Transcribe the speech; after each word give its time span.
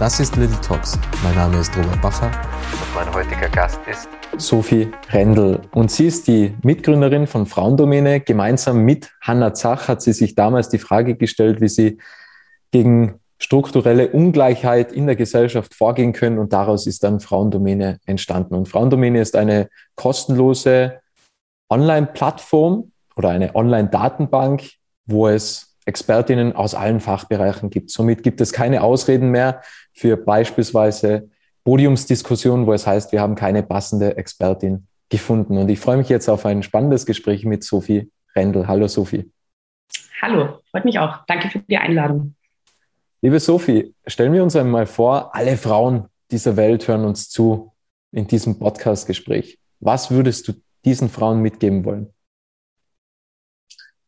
Das 0.00 0.18
ist 0.18 0.34
Little 0.36 0.58
Talks. 0.62 0.98
Mein 1.22 1.34
Name 1.34 1.58
ist 1.58 1.76
Robert 1.76 2.00
Bacher 2.00 2.28
und 2.28 2.94
mein 2.94 3.12
heutiger 3.12 3.50
Gast 3.50 3.78
ist 3.86 4.08
Sophie 4.38 4.90
Rendel. 5.10 5.60
Und 5.72 5.90
sie 5.90 6.06
ist 6.06 6.26
die 6.26 6.56
Mitgründerin 6.62 7.26
von 7.26 7.44
Frauendomäne. 7.44 8.20
Gemeinsam 8.20 8.78
mit 8.86 9.12
Hanna 9.20 9.52
Zach 9.52 9.88
hat 9.88 10.00
sie 10.00 10.14
sich 10.14 10.34
damals 10.34 10.70
die 10.70 10.78
Frage 10.78 11.16
gestellt, 11.16 11.60
wie 11.60 11.68
sie 11.68 11.98
gegen 12.70 13.20
strukturelle 13.36 14.08
Ungleichheit 14.08 14.90
in 14.90 15.04
der 15.04 15.16
Gesellschaft 15.16 15.74
vorgehen 15.74 16.14
können. 16.14 16.38
Und 16.38 16.54
daraus 16.54 16.86
ist 16.86 17.04
dann 17.04 17.20
Frauendomäne 17.20 17.98
entstanden. 18.06 18.54
Und 18.54 18.70
Frauendomäne 18.70 19.20
ist 19.20 19.36
eine 19.36 19.68
kostenlose 19.96 21.00
Online-Plattform 21.68 22.92
oder 23.16 23.28
eine 23.28 23.54
Online-Datenbank, 23.54 24.62
wo 25.04 25.28
es 25.28 25.69
Expertinnen 25.86 26.54
aus 26.54 26.74
allen 26.74 27.00
Fachbereichen 27.00 27.70
gibt. 27.70 27.90
Somit 27.90 28.22
gibt 28.22 28.40
es 28.40 28.52
keine 28.52 28.82
Ausreden 28.82 29.30
mehr 29.30 29.62
für 29.92 30.16
beispielsweise 30.16 31.30
Podiumsdiskussionen, 31.64 32.66
wo 32.66 32.72
es 32.72 32.86
heißt, 32.86 33.12
wir 33.12 33.20
haben 33.20 33.34
keine 33.34 33.62
passende 33.62 34.16
Expertin 34.16 34.86
gefunden. 35.08 35.58
Und 35.58 35.68
ich 35.68 35.80
freue 35.80 35.96
mich 35.96 36.08
jetzt 36.08 36.28
auf 36.28 36.46
ein 36.46 36.62
spannendes 36.62 37.06
Gespräch 37.06 37.44
mit 37.44 37.64
Sophie 37.64 38.10
Rendel. 38.34 38.66
Hallo 38.66 38.88
Sophie. 38.88 39.30
Hallo, 40.22 40.60
freut 40.70 40.84
mich 40.84 40.98
auch. 40.98 41.24
Danke 41.26 41.48
für 41.48 41.58
die 41.60 41.76
Einladung. 41.76 42.34
Liebe 43.22 43.40
Sophie, 43.40 43.94
stellen 44.06 44.32
wir 44.32 44.42
uns 44.42 44.56
einmal 44.56 44.86
vor, 44.86 45.34
alle 45.34 45.56
Frauen 45.56 46.06
dieser 46.30 46.56
Welt 46.56 46.86
hören 46.88 47.04
uns 47.04 47.28
zu 47.28 47.72
in 48.12 48.26
diesem 48.26 48.58
Podcast-Gespräch. 48.58 49.58
Was 49.80 50.10
würdest 50.10 50.48
du 50.48 50.54
diesen 50.84 51.08
Frauen 51.08 51.40
mitgeben 51.40 51.84
wollen? 51.84 52.12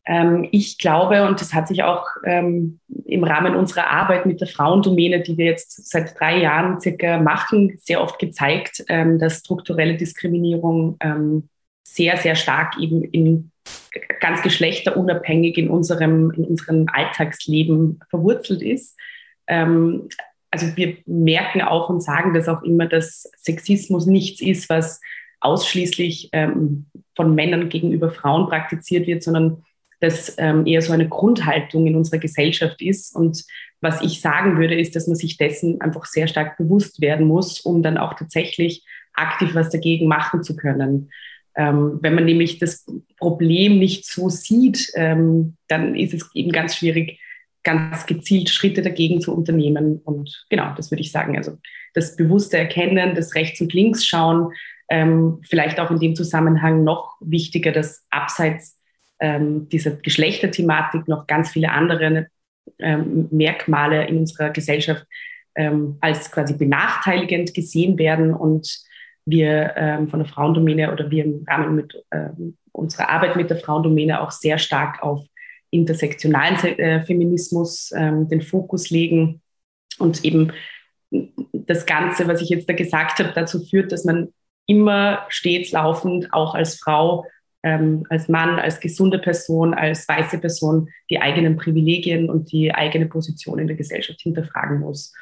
Ähm, 0.05 0.47
ich 0.51 0.77
glaube, 0.77 1.25
und 1.25 1.39
das 1.39 1.53
hat 1.53 1.67
sich 1.67 1.83
auch 1.83 2.05
ähm, 2.25 2.79
im 3.05 3.23
Rahmen 3.23 3.55
unserer 3.55 3.89
Arbeit 3.89 4.25
mit 4.25 4.41
der 4.41 4.47
Frauendomäne, 4.47 5.21
die 5.21 5.37
wir 5.37 5.45
jetzt 5.45 5.89
seit 5.89 6.19
drei 6.19 6.39
Jahren 6.39 6.81
circa 6.81 7.19
machen, 7.19 7.77
sehr 7.79 8.01
oft 8.01 8.19
gezeigt, 8.19 8.83
ähm, 8.89 9.17
dass 9.19 9.39
strukturelle 9.39 9.95
Diskriminierung 9.95 10.97
sehr, 11.85 12.17
sehr 12.17 12.35
stark 12.35 12.77
eben 12.79 13.03
in 13.03 13.51
ganz 14.19 14.41
geschlechterunabhängig 14.41 15.57
in 15.57 15.69
unserem, 15.69 16.31
in 16.31 16.45
unserem 16.45 16.87
Alltagsleben 16.91 17.99
verwurzelt 18.09 18.63
ist. 18.63 18.97
Also 19.45 20.75
wir 20.75 20.97
merken 21.05 21.61
auch 21.61 21.89
und 21.89 22.01
sagen 22.01 22.33
das 22.33 22.47
auch 22.47 22.63
immer, 22.63 22.87
dass 22.87 23.29
Sexismus 23.37 24.07
nichts 24.07 24.41
ist, 24.41 24.69
was 24.69 25.01
ausschließlich 25.39 26.31
von 26.31 27.35
Männern 27.35 27.69
gegenüber 27.69 28.09
Frauen 28.09 28.47
praktiziert 28.47 29.05
wird, 29.05 29.21
sondern 29.21 29.63
das 30.03 30.35
ähm, 30.37 30.67
eher 30.67 30.81
so 30.81 30.91
eine 30.91 31.07
Grundhaltung 31.07 31.87
in 31.87 31.95
unserer 31.95 32.19
Gesellschaft 32.19 32.81
ist. 32.81 33.15
Und 33.15 33.45
was 33.79 34.01
ich 34.01 34.19
sagen 34.19 34.57
würde, 34.57 34.77
ist, 34.77 34.97
dass 34.97 35.07
man 35.07 35.15
sich 35.15 35.37
dessen 35.37 35.79
einfach 35.79 36.03
sehr 36.03 36.27
stark 36.27 36.57
bewusst 36.57 36.99
werden 36.99 37.25
muss, 37.25 37.61
um 37.61 37.81
dann 37.81 37.97
auch 37.97 38.13
tatsächlich 38.13 38.83
aktiv 39.13 39.55
was 39.55 39.69
dagegen 39.69 40.07
machen 40.09 40.43
zu 40.43 40.57
können. 40.57 41.09
Ähm, 41.55 41.99
wenn 42.01 42.15
man 42.15 42.25
nämlich 42.25 42.59
das 42.59 42.85
Problem 43.17 43.79
nicht 43.79 44.05
so 44.05 44.27
sieht, 44.27 44.91
ähm, 44.95 45.55
dann 45.69 45.95
ist 45.95 46.13
es 46.13 46.29
eben 46.33 46.51
ganz 46.51 46.75
schwierig, 46.75 47.21
ganz 47.63 48.05
gezielt 48.05 48.49
Schritte 48.49 48.81
dagegen 48.81 49.21
zu 49.21 49.33
unternehmen. 49.33 50.01
Und 50.03 50.45
genau, 50.49 50.73
das 50.75 50.91
würde 50.91 51.01
ich 51.01 51.13
sagen. 51.13 51.37
Also 51.37 51.59
das 51.93 52.17
bewusste 52.17 52.57
Erkennen, 52.57 53.15
das 53.15 53.35
Rechts 53.35 53.61
und 53.61 53.71
Links 53.71 54.05
schauen, 54.05 54.51
ähm, 54.89 55.39
vielleicht 55.47 55.79
auch 55.79 55.91
in 55.91 55.99
dem 55.99 56.13
Zusammenhang 56.13 56.83
noch 56.83 57.15
wichtiger, 57.21 57.71
das 57.71 58.05
abseits 58.09 58.82
ähm, 59.23 59.69
dieser 59.69 59.91
Geschlechterthematik 59.91 61.07
noch 61.07 61.27
ganz 61.27 61.49
viele 61.49 61.71
andere 61.71 62.27
ähm, 62.79 63.29
Merkmale 63.31 64.05
in 64.07 64.17
unserer 64.17 64.49
Gesellschaft 64.49 65.05
ähm, 65.55 65.97
als 66.01 66.29
quasi 66.29 66.57
benachteiligend 66.57 67.53
gesehen 67.53 67.97
werden 67.97 68.33
und 68.33 68.83
wir 69.25 69.73
ähm, 69.77 70.09
von 70.09 70.19
der 70.19 70.27
Frauendomäne 70.27 70.91
oder 70.91 71.09
wir 71.09 71.23
im 71.23 71.45
Rahmen 71.47 71.75
mit 71.75 72.03
ähm, 72.11 72.57
unserer 72.73 73.09
Arbeit 73.09 73.37
mit 73.37 73.49
der 73.49 73.57
Frauendomäne 73.57 74.19
auch 74.19 74.31
sehr 74.31 74.57
stark 74.57 75.01
auf 75.01 75.25
intersektionalen 75.69 76.57
äh, 76.77 77.01
Feminismus 77.05 77.93
ähm, 77.95 78.27
den 78.27 78.41
Fokus 78.41 78.89
legen 78.89 79.41
und 79.99 80.25
eben 80.25 80.51
das 81.53 81.85
Ganze, 81.85 82.27
was 82.27 82.41
ich 82.41 82.49
jetzt 82.49 82.67
da 82.67 82.73
gesagt 82.73 83.19
habe, 83.19 83.31
dazu 83.33 83.63
führt, 83.63 83.93
dass 83.93 84.03
man 84.03 84.33
immer 84.65 85.25
stets 85.29 85.71
laufend 85.71 86.33
auch 86.33 86.55
als 86.55 86.75
Frau 86.75 87.25
ähm, 87.63 88.05
als 88.09 88.27
Mann, 88.27 88.59
als 88.59 88.79
gesunde 88.79 89.19
Person, 89.19 89.73
als 89.73 90.07
weiße 90.07 90.37
Person 90.37 90.89
die 91.09 91.21
eigenen 91.21 91.55
Privilegien 91.55 92.29
und 92.29 92.51
die 92.51 92.73
eigene 92.73 93.07
Position 93.07 93.59
in 93.59 93.67
der 93.67 93.77
Gesellschaft 93.77 94.21
hinterfragen 94.21 94.79
muss 94.79 95.13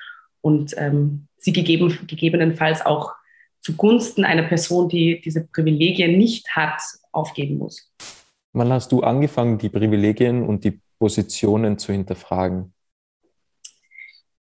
und 0.41 0.73
ähm, 0.77 1.27
sie 1.37 1.53
gegeben, 1.53 1.97
gegebenenfalls 2.07 2.85
auch 2.85 3.13
zugunsten 3.61 4.25
einer 4.25 4.43
Person, 4.43 4.89
die 4.89 5.21
diese 5.21 5.47
Privilegien 5.47 6.17
nicht 6.17 6.55
hat, 6.55 6.81
aufgeben 7.11 7.57
muss. 7.57 7.91
Wann 8.53 8.71
hast 8.73 8.91
du 8.91 9.01
angefangen, 9.01 9.57
die 9.57 9.69
Privilegien 9.69 10.43
und 10.43 10.63
die 10.63 10.81
Positionen 10.99 11.77
zu 11.77 11.91
hinterfragen? 11.91 12.73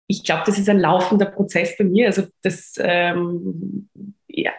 Ich 0.07 0.23
glaube, 0.23 0.43
das 0.45 0.57
ist 0.59 0.67
ein 0.67 0.79
laufender 0.79 1.27
Prozess 1.27 1.77
bei 1.77 1.85
mir. 1.85 2.07
Also 2.07 2.23
das 2.41 2.73
ähm, 2.79 3.89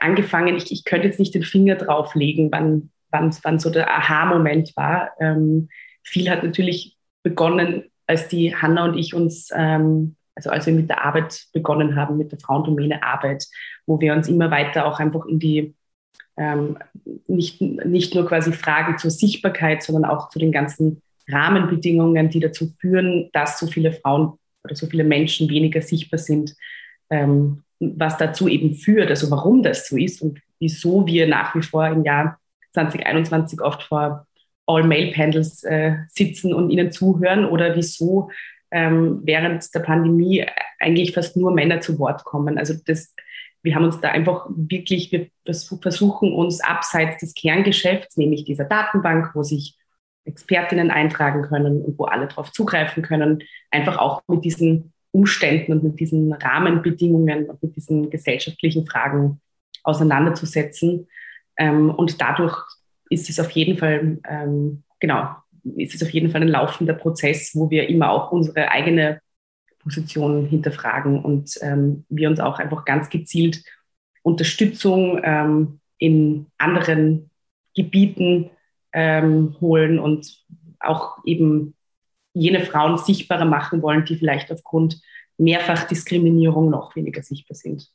angefangen, 0.00 0.56
ich, 0.56 0.72
ich 0.72 0.84
könnte 0.84 1.08
jetzt 1.08 1.19
nicht 1.19 1.34
den 1.34 1.42
Finger 1.42 1.75
drauflegen, 1.75 2.50
wann, 2.50 2.91
wann, 3.12 3.34
wann 3.42 3.58
so 3.58 3.70
der 3.70 3.90
Aha-Moment 3.90 4.76
war. 4.76 5.10
Ähm, 5.20 5.68
viel 6.02 6.28
hat 6.28 6.42
natürlich 6.42 6.96
begonnen, 7.22 7.84
als 8.06 8.28
die 8.28 8.54
Hanna 8.54 8.84
und 8.84 8.96
ich 8.96 9.14
uns, 9.14 9.50
ähm, 9.54 10.16
also 10.34 10.50
als 10.50 10.66
wir 10.66 10.72
mit 10.72 10.88
der 10.88 11.04
Arbeit 11.04 11.46
begonnen 11.52 11.94
haben, 11.94 12.16
mit 12.16 12.32
der 12.32 12.38
Frauendomäne 12.38 13.02
Arbeit, 13.02 13.46
wo 13.86 14.00
wir 14.00 14.12
uns 14.12 14.28
immer 14.28 14.50
weiter 14.50 14.86
auch 14.86 14.98
einfach 14.98 15.26
in 15.26 15.38
die, 15.38 15.74
ähm, 16.36 16.78
nicht, 17.28 17.60
nicht 17.60 18.14
nur 18.14 18.26
quasi 18.26 18.52
Fragen 18.52 18.98
zur 18.98 19.10
Sichtbarkeit, 19.10 19.82
sondern 19.82 20.04
auch 20.04 20.30
zu 20.30 20.38
den 20.38 20.52
ganzen 20.52 21.02
Rahmenbedingungen, 21.28 22.30
die 22.30 22.40
dazu 22.40 22.72
führen, 22.80 23.30
dass 23.32 23.58
so 23.58 23.66
viele 23.66 23.92
Frauen 23.92 24.38
oder 24.64 24.74
so 24.74 24.86
viele 24.86 25.04
Menschen 25.04 25.48
weniger 25.48 25.82
sichtbar 25.82 26.18
sind, 26.18 26.54
ähm, 27.10 27.62
was 27.78 28.16
dazu 28.16 28.48
eben 28.48 28.74
führt, 28.74 29.10
also 29.10 29.30
warum 29.30 29.62
das 29.62 29.88
so 29.88 29.96
ist 29.96 30.22
und 30.22 30.40
wieso 30.58 31.06
wir 31.06 31.26
nach 31.26 31.54
wie 31.54 31.62
vor 31.62 31.86
im 31.88 32.04
Jahr 32.04 32.38
2021 32.72 33.60
oft 33.60 33.82
vor 33.82 34.26
All-Mail-Panels 34.66 35.64
äh, 35.64 35.96
sitzen 36.08 36.54
und 36.54 36.70
ihnen 36.70 36.92
zuhören 36.92 37.44
oder 37.44 37.76
wieso 37.76 38.30
ähm, 38.70 39.20
während 39.24 39.74
der 39.74 39.80
Pandemie 39.80 40.46
eigentlich 40.78 41.12
fast 41.12 41.36
nur 41.36 41.52
Männer 41.52 41.80
zu 41.80 41.98
Wort 41.98 42.24
kommen. 42.24 42.58
Also 42.58 42.74
das, 42.86 43.14
wir 43.62 43.74
haben 43.74 43.84
uns 43.84 44.00
da 44.00 44.08
einfach 44.08 44.46
wirklich, 44.48 45.12
wir 45.12 45.28
versuchen 45.44 46.32
uns 46.32 46.60
abseits 46.60 47.18
des 47.18 47.34
Kerngeschäfts, 47.34 48.16
nämlich 48.16 48.44
dieser 48.44 48.64
Datenbank, 48.64 49.34
wo 49.34 49.42
sich 49.42 49.76
Expertinnen 50.24 50.90
eintragen 50.90 51.42
können 51.42 51.82
und 51.82 51.98
wo 51.98 52.04
alle 52.04 52.28
darauf 52.28 52.52
zugreifen 52.52 53.02
können, 53.02 53.42
einfach 53.70 53.98
auch 53.98 54.22
mit 54.28 54.44
diesen 54.44 54.92
Umständen 55.10 55.72
und 55.72 55.82
mit 55.82 56.00
diesen 56.00 56.32
Rahmenbedingungen 56.32 57.50
und 57.50 57.62
mit 57.62 57.76
diesen 57.76 58.08
gesellschaftlichen 58.08 58.86
Fragen 58.86 59.40
auseinanderzusetzen 59.82 61.08
ähm, 61.56 61.90
und 61.90 62.20
dadurch 62.20 62.56
ist 63.10 63.28
es 63.28 63.38
auf 63.38 63.50
jeden 63.50 63.78
Fall, 63.78 64.19
ähm, 64.28 64.82
genau, 65.00 65.28
ist 65.76 65.94
es 65.94 66.02
auf 66.02 66.10
jeden 66.10 66.31
Fall 66.31 66.43
ein 66.43 66.49
laufender 66.49 66.94
Prozess, 66.94 67.52
wo 67.54 67.70
wir 67.70 67.88
immer 67.88 68.10
auch 68.10 68.32
unsere 68.32 68.70
eigene 68.70 69.20
Position 69.78 70.46
hinterfragen 70.46 71.22
und 71.22 71.58
ähm, 71.60 72.04
wir 72.08 72.28
uns 72.28 72.40
auch 72.40 72.58
einfach 72.58 72.84
ganz 72.84 73.10
gezielt 73.10 73.62
Unterstützung 74.22 75.20
ähm, 75.22 75.81
in 75.99 76.46
anderen 76.58 77.31
Gebieten 77.75 78.50
ähm, 78.93 79.56
holen 79.60 79.99
und 79.99 80.44
auch 80.81 81.19
eben 81.25 81.75
jene 82.34 82.60
Frauen 82.60 82.99
sichtbarer 82.99 83.44
machen 83.44 83.82
wollen, 83.82 84.04
die 84.04 84.16
vielleicht 84.16 84.50
aufgrund 84.50 85.00
Mehrfachdiskriminierung 85.38 86.70
noch 86.70 86.94
weniger 86.96 87.22
sichtbar 87.22 87.56
sind. 87.56 87.88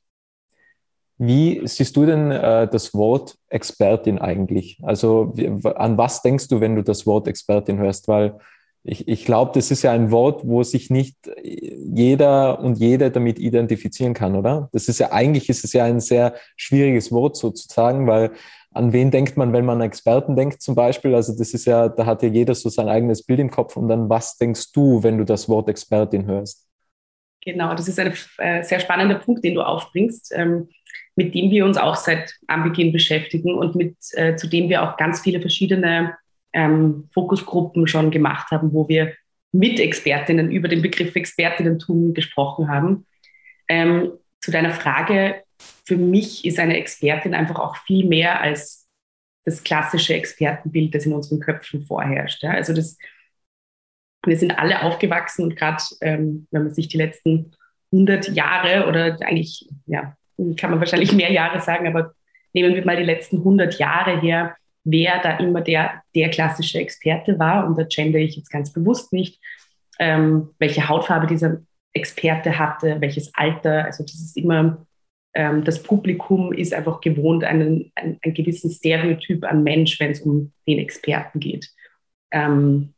Wie 1.18 1.62
siehst 1.66 1.96
du 1.96 2.06
denn 2.06 2.32
äh, 2.32 2.68
das 2.68 2.94
Wort 2.94 3.38
Expertin 3.50 4.20
eigentlich? 4.20 4.80
Also 4.84 5.34
an 5.76 5.98
was 5.98 6.22
denkst 6.22 6.48
du, 6.48 6.60
wenn 6.62 6.76
du 6.76 6.84
das 6.84 7.08
Wort 7.08 7.28
Expertin 7.28 7.80
hörst? 7.80 8.08
Weil 8.08 8.38
ich, 8.84 9.08
ich 9.08 9.26
glaube, 9.26 9.52
das 9.54 9.72
ist 9.72 9.82
ja 9.82 9.92
ein 9.92 10.12
Wort, 10.12 10.48
wo 10.48 10.64
sich 10.64 10.90
nicht 10.90 11.18
jeder 11.44 12.60
und 12.60 12.78
jede 12.78 13.12
damit 13.12 13.40
identifizieren 13.40 14.14
kann, 14.14 14.36
oder? 14.36 14.70
Das 14.72 14.88
ist 14.88 15.00
ja 15.00 15.12
eigentlich 15.12 15.50
ist 15.50 15.66
es 15.66 15.74
ja 15.74 15.84
ein 15.84 16.00
sehr 16.00 16.36
schwieriges 16.56 17.12
Wort 17.12 17.36
sozusagen, 17.36 18.08
weil 18.08 18.32
an 18.72 18.94
wen 18.94 19.10
denkt 19.12 19.38
man, 19.38 19.54
wenn 19.54 19.66
man 19.66 19.78
an 19.82 19.88
Experten 19.88 20.36
denkt 20.36 20.62
zum 20.62 20.76
Beispiel? 20.76 21.16
Also 21.16 21.36
das 21.36 21.54
ist 21.54 21.66
ja, 21.66 21.90
da 21.90 22.06
hat 22.06 22.22
ja 22.22 22.30
jeder 22.30 22.54
so 22.54 22.70
sein 22.70 22.88
eigenes 22.88 23.24
Bild 23.24 23.40
im 23.40 23.50
Kopf 23.50 23.76
und 23.76 23.88
dann 23.88 24.08
was 24.08 24.38
denkst 24.38 24.72
du, 24.72 25.02
wenn 25.04 25.18
du 25.18 25.26
das 25.26 25.50
Wort 25.50 25.68
Expertin 25.68 26.26
hörst? 26.28 26.67
Genau, 27.48 27.74
das 27.74 27.88
ist 27.88 27.98
ein 27.98 28.14
äh, 28.40 28.62
sehr 28.62 28.82
spannender 28.82 29.16
Punkt, 29.16 29.42
den 29.46 29.56
du 29.56 29.62
aufbringst, 29.62 30.34
ähm, 30.36 30.68
mit 31.16 31.34
dem 31.34 31.50
wir 31.50 31.64
uns 31.64 31.78
auch 31.78 31.96
seit 31.96 32.36
Anbeginn 32.48 32.92
beschäftigen 32.92 33.54
und 33.54 33.74
mit, 33.74 33.96
äh, 34.16 34.36
zu 34.36 34.48
dem 34.48 34.68
wir 34.68 34.84
auch 34.84 34.98
ganz 34.98 35.22
viele 35.22 35.40
verschiedene 35.40 36.18
ähm, 36.52 37.08
Fokusgruppen 37.14 37.88
schon 37.88 38.12
gemacht 38.12 38.52
haben, 38.52 38.74
wo 38.74 38.90
wir 38.90 39.14
mit 39.54 39.80
Expertinnen 39.80 40.52
über 40.52 40.68
den 40.68 40.82
Begriff 40.82 41.16
Expertinnentum 41.16 42.14
gesprochen 42.14 42.68
haben. 42.68 43.06
Ähm, 43.70 44.12
zu 44.42 44.52
deiner 44.52 44.72
Frage, 44.72 45.42
für 45.86 45.96
mich 45.96 46.44
ist 46.44 46.60
eine 46.60 46.76
Expertin 46.76 47.34
einfach 47.34 47.60
auch 47.60 47.78
viel 47.78 48.06
mehr 48.06 48.42
als 48.42 48.90
das 49.46 49.64
klassische 49.64 50.16
Expertenbild, 50.16 50.94
das 50.94 51.06
in 51.06 51.14
unseren 51.14 51.40
Köpfen 51.40 51.86
vorherrscht. 51.86 52.44
Ja? 52.44 52.52
Also 52.52 52.74
das, 52.74 52.98
wir 54.26 54.38
sind 54.38 54.58
alle 54.58 54.84
aufgewachsen 54.84 55.44
und 55.44 55.56
gerade, 55.56 55.84
ähm, 56.02 56.48
wenn 56.52 56.64
man 56.64 56.74
sich 56.74 56.88
die 56.88 56.98
letzten 56.98 57.52
100 57.92 58.30
Jahre 58.30 58.88
oder 58.88 59.18
eigentlich, 59.22 59.68
ja, 59.86 60.16
kann 60.58 60.72
man 60.72 60.80
wahrscheinlich 60.80 61.14
mehr 61.14 61.32
Jahre 61.32 61.62
sagen, 61.62 61.88
aber 61.88 62.14
nehmen 62.54 62.76
wir 62.76 62.86
mal 62.86 62.98
die 62.98 63.04
letzten 63.04 63.38
100 63.38 63.80
Jahre 63.80 64.20
her, 64.20 64.56
wer 64.84 65.20
da 65.22 65.38
immer 65.38 65.62
der, 65.62 66.02
der 66.16 66.30
klassische 66.30 66.80
Experte 66.80 67.38
war. 67.40 67.68
Und 67.68 67.78
da 67.78 67.84
gender 67.84 68.20
ich 68.20 68.36
jetzt 68.36 68.50
ganz 68.50 68.72
bewusst 68.72 69.14
nicht, 69.14 69.40
ähm, 70.00 70.50
welche 70.60 70.88
Hautfarbe 70.88 71.28
dieser 71.28 71.58
Experte 71.94 72.58
hatte, 72.58 73.02
welches 73.02 73.34
Alter. 73.36 73.86
Also 73.86 74.04
das 74.04 74.16
ist 74.16 74.38
immer, 74.38 74.86
ähm, 75.34 75.64
das 75.64 75.84
Publikum 75.84 76.54
ist 76.54 76.74
einfach 76.74 77.02
gewohnt, 77.02 77.44
einen, 77.44 77.92
einen, 77.96 78.18
einen 78.22 78.34
gewissen 78.34 78.72
Stereotyp 78.72 79.44
an 79.44 79.64
Mensch, 79.64 80.00
wenn 80.00 80.12
es 80.12 80.22
um 80.22 80.54
den 80.68 80.80
Experten 80.80 81.40
geht. 81.40 81.70
Ähm, 82.32 82.94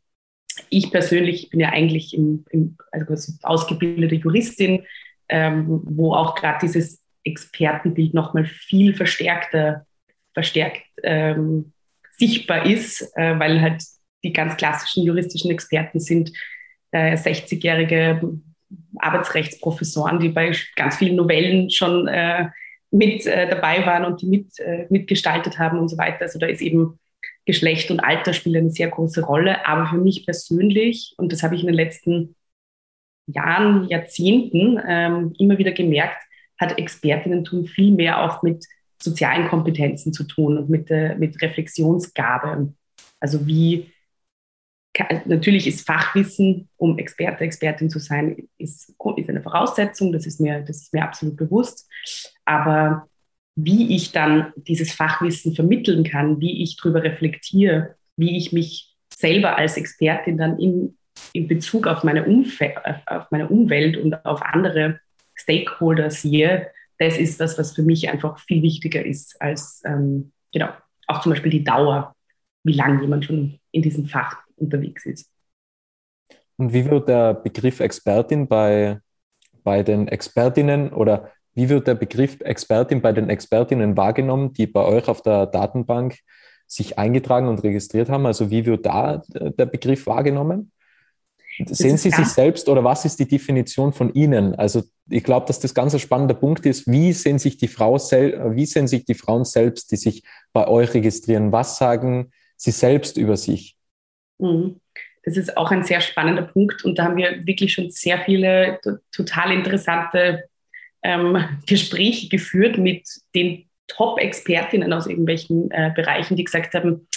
ich 0.70 0.90
persönlich 0.90 1.50
bin 1.50 1.60
ja 1.60 1.70
eigentlich 1.70 2.14
im, 2.14 2.44
im, 2.50 2.76
also 2.92 3.32
ausgebildete 3.42 4.14
Juristin, 4.14 4.84
ähm, 5.28 5.82
wo 5.84 6.14
auch 6.14 6.34
gerade 6.34 6.58
dieses 6.62 7.04
Expertenbild 7.24 8.14
nochmal 8.14 8.46
viel 8.46 8.94
verstärkter, 8.94 9.84
verstärkt 10.32 10.82
ähm, 11.02 11.72
sichtbar 12.16 12.66
ist, 12.66 13.02
äh, 13.16 13.38
weil 13.38 13.60
halt 13.60 13.82
die 14.22 14.32
ganz 14.32 14.56
klassischen 14.56 15.04
juristischen 15.04 15.50
Experten 15.50 16.00
sind 16.00 16.32
äh, 16.92 17.14
60-jährige 17.14 18.40
Arbeitsrechtsprofessoren, 18.98 20.20
die 20.20 20.28
bei 20.28 20.52
ganz 20.76 20.96
vielen 20.96 21.16
Novellen 21.16 21.70
schon 21.70 22.06
äh, 22.08 22.48
mit 22.90 23.26
äh, 23.26 23.48
dabei 23.48 23.84
waren 23.86 24.04
und 24.04 24.22
die 24.22 24.26
mit, 24.26 24.58
äh, 24.58 24.86
mitgestaltet 24.90 25.58
haben 25.58 25.78
und 25.78 25.88
so 25.88 25.98
weiter. 25.98 26.22
Also 26.22 26.38
da 26.38 26.46
ist 26.46 26.60
eben 26.60 26.98
Geschlecht 27.46 27.90
und 27.90 28.00
Alter 28.00 28.32
spielen 28.32 28.64
eine 28.64 28.70
sehr 28.70 28.88
große 28.88 29.22
Rolle. 29.22 29.66
Aber 29.66 29.86
für 29.86 29.98
mich 29.98 30.24
persönlich, 30.24 31.14
und 31.16 31.32
das 31.32 31.42
habe 31.42 31.54
ich 31.54 31.62
in 31.62 31.68
den 31.68 31.76
letzten 31.76 32.36
Jahren, 33.26 33.88
Jahrzehnten 33.88 34.80
ähm, 34.86 35.34
immer 35.38 35.58
wieder 35.58 35.72
gemerkt, 35.72 36.22
hat 36.58 36.78
Expertinnentum 36.78 37.66
viel 37.66 37.92
mehr 37.92 38.22
auch 38.22 38.42
mit 38.42 38.66
sozialen 39.02 39.48
Kompetenzen 39.48 40.12
zu 40.12 40.24
tun 40.24 40.58
und 40.58 40.68
mit, 40.68 40.90
äh, 40.90 41.14
mit 41.16 41.40
Reflexionsgabe. 41.40 42.74
Also 43.18 43.46
wie 43.46 43.90
natürlich 45.24 45.66
ist 45.66 45.86
Fachwissen, 45.86 46.68
um 46.76 46.98
Experte, 46.98 47.44
Expertin 47.44 47.90
zu 47.90 47.98
sein, 47.98 48.48
ist, 48.58 48.92
ist 49.16 49.28
eine 49.28 49.42
Voraussetzung, 49.42 50.12
das 50.12 50.26
ist, 50.26 50.40
mir, 50.40 50.60
das 50.60 50.82
ist 50.82 50.92
mir 50.92 51.04
absolut 51.04 51.36
bewusst. 51.36 51.88
Aber 52.44 53.08
wie 53.64 53.94
ich 53.94 54.12
dann 54.12 54.52
dieses 54.56 54.92
Fachwissen 54.92 55.54
vermitteln 55.54 56.04
kann, 56.04 56.40
wie 56.40 56.62
ich 56.62 56.76
darüber 56.76 57.02
reflektiere, 57.02 57.96
wie 58.16 58.36
ich 58.36 58.52
mich 58.52 58.94
selber 59.12 59.56
als 59.56 59.76
Expertin 59.76 60.38
dann 60.38 60.58
in, 60.58 60.96
in 61.32 61.48
Bezug 61.48 61.86
auf 61.86 62.04
meine, 62.04 62.24
auf 63.06 63.30
meine 63.30 63.48
Umwelt 63.48 63.96
und 63.96 64.24
auf 64.24 64.42
andere 64.42 65.00
Stakeholder 65.34 66.10
sehe, 66.10 66.70
das 66.98 67.16
ist 67.16 67.40
das, 67.40 67.58
was 67.58 67.72
für 67.72 67.82
mich 67.82 68.10
einfach 68.10 68.38
viel 68.38 68.62
wichtiger 68.62 69.04
ist 69.04 69.40
als 69.40 69.82
ähm, 69.86 70.32
genau, 70.52 70.68
auch 71.06 71.22
zum 71.22 71.30
Beispiel 71.30 71.50
die 71.50 71.64
Dauer, 71.64 72.14
wie 72.62 72.74
lange 72.74 73.00
jemand 73.00 73.24
schon 73.24 73.58
in 73.70 73.82
diesem 73.82 74.06
Fach 74.06 74.42
unterwegs 74.56 75.06
ist. 75.06 75.30
Und 76.56 76.74
wie 76.74 76.84
wird 76.84 77.08
der 77.08 77.32
Begriff 77.34 77.80
Expertin 77.80 78.46
bei, 78.46 79.00
bei 79.64 79.82
den 79.82 80.08
Expertinnen 80.08 80.92
oder 80.92 81.32
wie 81.60 81.68
wird 81.68 81.86
der 81.86 81.94
Begriff 81.94 82.40
Expertin 82.40 83.02
bei 83.02 83.12
den 83.12 83.28
Expertinnen 83.28 83.94
wahrgenommen, 83.94 84.54
die 84.54 84.66
bei 84.66 84.82
euch 84.82 85.08
auf 85.08 85.20
der 85.20 85.44
Datenbank 85.44 86.16
sich 86.66 86.98
eingetragen 86.98 87.48
und 87.48 87.62
registriert 87.62 88.08
haben? 88.08 88.24
Also 88.24 88.50
wie 88.50 88.64
wird 88.64 88.86
da 88.86 89.22
der 89.28 89.66
Begriff 89.66 90.06
wahrgenommen? 90.06 90.72
Sehen 91.66 91.98
Sie 91.98 92.10
sich 92.10 92.26
selbst 92.28 92.66
oder 92.70 92.82
was 92.82 93.04
ist 93.04 93.20
die 93.20 93.28
Definition 93.28 93.92
von 93.92 94.14
Ihnen? 94.14 94.54
Also 94.54 94.84
ich 95.10 95.22
glaube, 95.22 95.46
dass 95.46 95.60
das 95.60 95.74
ganz 95.74 95.92
ein 95.92 96.00
spannender 96.00 96.32
Punkt 96.32 96.64
ist. 96.64 96.90
Wie 96.90 97.12
sehen 97.12 97.38
sich 97.38 97.58
die 97.58 97.68
Frau 97.68 97.96
wie 97.96 98.64
sehen 98.64 98.88
sich 98.88 99.04
die 99.04 99.14
Frauen 99.14 99.44
selbst, 99.44 99.92
die 99.92 99.96
sich 99.96 100.22
bei 100.54 100.66
euch 100.66 100.94
registrieren? 100.94 101.52
Was 101.52 101.76
sagen 101.76 102.30
sie 102.56 102.70
selbst 102.70 103.18
über 103.18 103.36
sich? 103.36 103.76
Mhm. 104.38 104.80
Das 105.24 105.36
ist 105.36 105.58
auch 105.58 105.70
ein 105.70 105.84
sehr 105.84 106.00
spannender 106.00 106.44
Punkt 106.44 106.82
und 106.86 106.98
da 106.98 107.04
haben 107.04 107.18
wir 107.18 107.46
wirklich 107.46 107.74
schon 107.74 107.90
sehr 107.90 108.20
viele 108.20 108.80
total 109.12 109.52
interessante 109.52 110.44
ähm, 111.02 111.44
Gespräche 111.66 112.28
geführt 112.28 112.78
mit 112.78 113.08
den 113.34 113.66
Top-Expertinnen 113.88 114.92
aus 114.92 115.06
irgendwelchen 115.06 115.70
äh, 115.70 115.92
Bereichen, 115.94 116.36
die 116.36 116.44
gesagt 116.44 116.74
haben, 116.74 117.08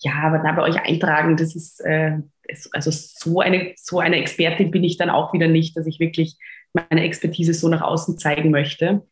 ja, 0.00 0.12
aber 0.24 0.38
da 0.38 0.52
bei 0.52 0.62
euch 0.62 0.76
eintragen, 0.80 1.36
das 1.36 1.54
ist, 1.54 1.80
äh, 1.80 2.18
also 2.72 2.90
so 2.90 3.40
eine, 3.40 3.72
so 3.76 4.00
eine 4.00 4.16
Expertin 4.16 4.70
bin 4.70 4.84
ich 4.84 4.96
dann 4.96 5.10
auch 5.10 5.32
wieder 5.32 5.48
nicht, 5.48 5.76
dass 5.76 5.86
ich 5.86 6.00
wirklich 6.00 6.36
meine 6.72 7.02
Expertise 7.02 7.54
so 7.54 7.68
nach 7.68 7.80
außen 7.80 8.18
zeigen 8.18 8.50
möchte. 8.50 9.06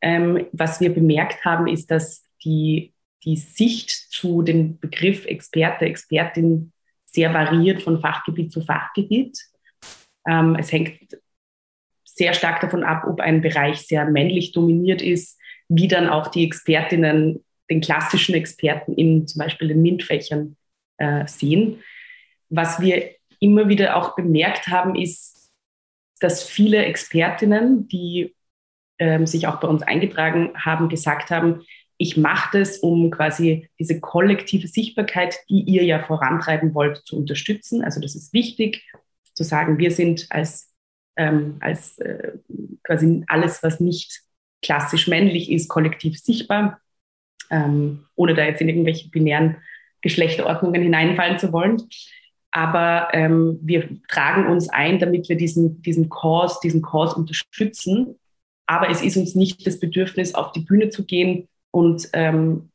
Ähm, 0.00 0.46
was 0.52 0.80
wir 0.80 0.92
bemerkt 0.92 1.44
haben, 1.44 1.66
ist, 1.66 1.90
dass 1.90 2.24
die, 2.44 2.94
die 3.24 3.36
Sicht 3.36 3.90
zu 3.90 4.42
dem 4.42 4.78
Begriff 4.78 5.26
Experte, 5.26 5.86
Expertin 5.86 6.72
sehr 7.06 7.32
variiert 7.32 7.82
von 7.82 8.00
Fachgebiet 8.00 8.52
zu 8.52 8.60
Fachgebiet. 8.60 9.38
Ähm, 10.26 10.56
es 10.58 10.70
hängt 10.70 11.18
sehr 12.18 12.34
stark 12.34 12.60
davon 12.60 12.84
ab, 12.84 13.04
ob 13.08 13.20
ein 13.20 13.40
Bereich 13.40 13.78
sehr 13.78 14.04
männlich 14.04 14.52
dominiert 14.52 15.00
ist, 15.00 15.38
wie 15.68 15.88
dann 15.88 16.08
auch 16.08 16.28
die 16.28 16.44
Expertinnen 16.44 17.44
den 17.70 17.80
klassischen 17.80 18.34
Experten 18.34 18.94
in 18.94 19.26
zum 19.26 19.40
Beispiel 19.40 19.68
den 19.68 19.82
MINT-Fächern 19.82 20.56
äh, 20.98 21.26
sehen. 21.26 21.82
Was 22.48 22.80
wir 22.80 23.10
immer 23.40 23.68
wieder 23.68 23.96
auch 23.96 24.16
bemerkt 24.16 24.68
haben, 24.68 24.94
ist, 24.94 25.50
dass 26.20 26.42
viele 26.42 26.84
Expertinnen, 26.84 27.88
die 27.88 28.34
ähm, 28.98 29.26
sich 29.26 29.46
auch 29.46 29.60
bei 29.60 29.68
uns 29.68 29.82
eingetragen 29.82 30.52
haben, 30.56 30.88
gesagt 30.88 31.30
haben, 31.30 31.64
ich 31.98 32.16
mache 32.16 32.58
das, 32.58 32.78
um 32.78 33.10
quasi 33.10 33.68
diese 33.78 34.00
kollektive 34.00 34.68
Sichtbarkeit, 34.68 35.36
die 35.48 35.62
ihr 35.62 35.84
ja 35.84 35.98
vorantreiben 35.98 36.74
wollt, 36.74 36.98
zu 36.98 37.16
unterstützen. 37.16 37.82
Also 37.82 38.00
das 38.00 38.14
ist 38.14 38.32
wichtig, 38.32 38.84
zu 39.34 39.44
sagen, 39.44 39.78
wir 39.78 39.90
sind 39.90 40.26
als, 40.30 40.67
ähm, 41.18 41.56
als 41.60 41.98
äh, 41.98 42.32
quasi 42.84 43.24
alles, 43.26 43.62
was 43.62 43.80
nicht 43.80 44.22
klassisch 44.62 45.08
männlich 45.08 45.50
ist, 45.50 45.68
kollektiv 45.68 46.18
sichtbar, 46.18 46.80
ähm, 47.50 48.06
ohne 48.14 48.34
da 48.34 48.44
jetzt 48.44 48.60
in 48.60 48.68
irgendwelche 48.68 49.10
binären 49.10 49.56
Geschlechterordnungen 50.00 50.82
hineinfallen 50.82 51.38
zu 51.38 51.52
wollen. 51.52 51.82
Aber 52.50 53.08
ähm, 53.12 53.58
wir 53.62 53.88
tragen 54.08 54.46
uns 54.50 54.68
ein, 54.68 54.98
damit 54.98 55.28
wir 55.28 55.36
diesen, 55.36 55.82
diesen 55.82 56.08
Kurs, 56.08 56.60
diesen 56.60 56.82
Kurs 56.82 57.14
unterstützen. 57.14 58.16
Aber 58.66 58.88
es 58.88 59.02
ist 59.02 59.16
uns 59.16 59.34
nicht 59.34 59.66
das 59.66 59.80
Bedürfnis, 59.80 60.34
auf 60.34 60.52
die 60.52 60.60
Bühne 60.60 60.88
zu 60.88 61.04
gehen 61.04 61.48
und 61.70 62.08
ähm, 62.12 62.70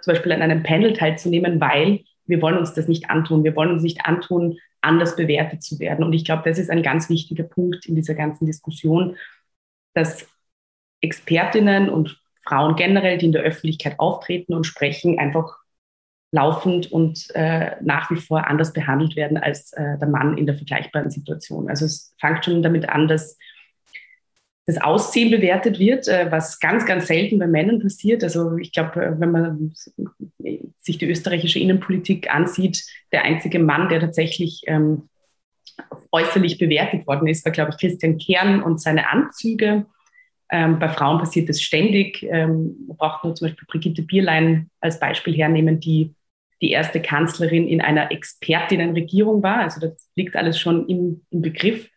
zum 0.00 0.12
Beispiel 0.12 0.32
an 0.32 0.42
einem 0.42 0.62
Panel 0.62 0.92
teilzunehmen, 0.92 1.60
weil 1.60 2.00
wir 2.26 2.42
wollen 2.42 2.58
uns 2.58 2.74
das 2.74 2.88
nicht 2.88 3.10
antun. 3.10 3.44
Wir 3.44 3.56
wollen 3.56 3.72
uns 3.72 3.82
nicht 3.82 4.04
antun, 4.06 4.58
anders 4.80 5.16
bewertet 5.16 5.62
zu 5.62 5.78
werden. 5.78 6.04
Und 6.04 6.12
ich 6.12 6.24
glaube, 6.24 6.42
das 6.48 6.58
ist 6.58 6.70
ein 6.70 6.82
ganz 6.82 7.08
wichtiger 7.08 7.44
Punkt 7.44 7.86
in 7.86 7.94
dieser 7.94 8.14
ganzen 8.14 8.46
Diskussion, 8.46 9.16
dass 9.94 10.28
Expertinnen 11.00 11.88
und 11.88 12.20
Frauen 12.42 12.76
generell, 12.76 13.18
die 13.18 13.26
in 13.26 13.32
der 13.32 13.42
Öffentlichkeit 13.42 13.98
auftreten 13.98 14.54
und 14.54 14.64
sprechen, 14.64 15.18
einfach 15.18 15.58
laufend 16.32 16.90
und 16.92 17.28
äh, 17.34 17.76
nach 17.80 18.10
wie 18.10 18.16
vor 18.16 18.46
anders 18.46 18.72
behandelt 18.72 19.16
werden 19.16 19.36
als 19.36 19.72
äh, 19.72 19.98
der 19.98 20.08
Mann 20.08 20.38
in 20.38 20.46
der 20.46 20.54
vergleichbaren 20.54 21.10
Situation. 21.10 21.68
Also 21.68 21.86
es 21.86 22.14
fängt 22.20 22.44
schon 22.44 22.62
damit 22.62 22.88
an, 22.88 23.08
dass 23.08 23.36
das 24.66 24.80
Aussehen 24.80 25.30
bewertet 25.30 25.78
wird, 25.78 26.06
äh, 26.08 26.30
was 26.30 26.60
ganz, 26.60 26.86
ganz 26.86 27.06
selten 27.06 27.38
bei 27.38 27.46
Männern 27.46 27.80
passiert. 27.80 28.22
Also 28.22 28.56
ich 28.56 28.72
glaube, 28.72 29.04
äh, 29.04 29.20
wenn 29.20 29.30
man 29.30 29.74
sich 30.78 30.98
die 30.98 31.10
österreichische 31.10 31.58
Innenpolitik 31.58 32.32
ansieht, 32.32 32.84
der 33.12 33.24
einzige 33.24 33.58
Mann, 33.58 33.88
der 33.88 34.00
tatsächlich 34.00 34.62
ähm, 34.66 35.08
äußerlich 36.12 36.58
bewertet 36.58 37.06
worden 37.06 37.26
ist, 37.28 37.44
war, 37.44 37.52
glaube 37.52 37.70
ich, 37.72 37.78
Christian 37.78 38.18
Kern 38.18 38.62
und 38.62 38.80
seine 38.80 39.08
Anzüge. 39.08 39.86
Ähm, 40.50 40.78
bei 40.78 40.88
Frauen 40.88 41.18
passiert 41.18 41.48
das 41.48 41.62
ständig. 41.62 42.22
Ähm, 42.22 42.76
man 42.86 42.96
braucht 42.96 43.24
nur 43.24 43.34
zum 43.34 43.48
Beispiel 43.48 43.66
Brigitte 43.68 44.02
Bierlein 44.02 44.70
als 44.80 44.98
Beispiel 44.98 45.34
hernehmen, 45.34 45.80
die 45.80 46.14
die 46.60 46.72
erste 46.72 47.00
Kanzlerin 47.00 47.66
in 47.66 47.80
einer 47.80 48.12
Expertinnenregierung 48.12 49.42
war. 49.42 49.60
Also 49.60 49.80
das 49.80 50.10
liegt 50.14 50.36
alles 50.36 50.58
schon 50.58 50.86
im, 50.88 51.22
im 51.30 51.42
Begriff. 51.42 51.88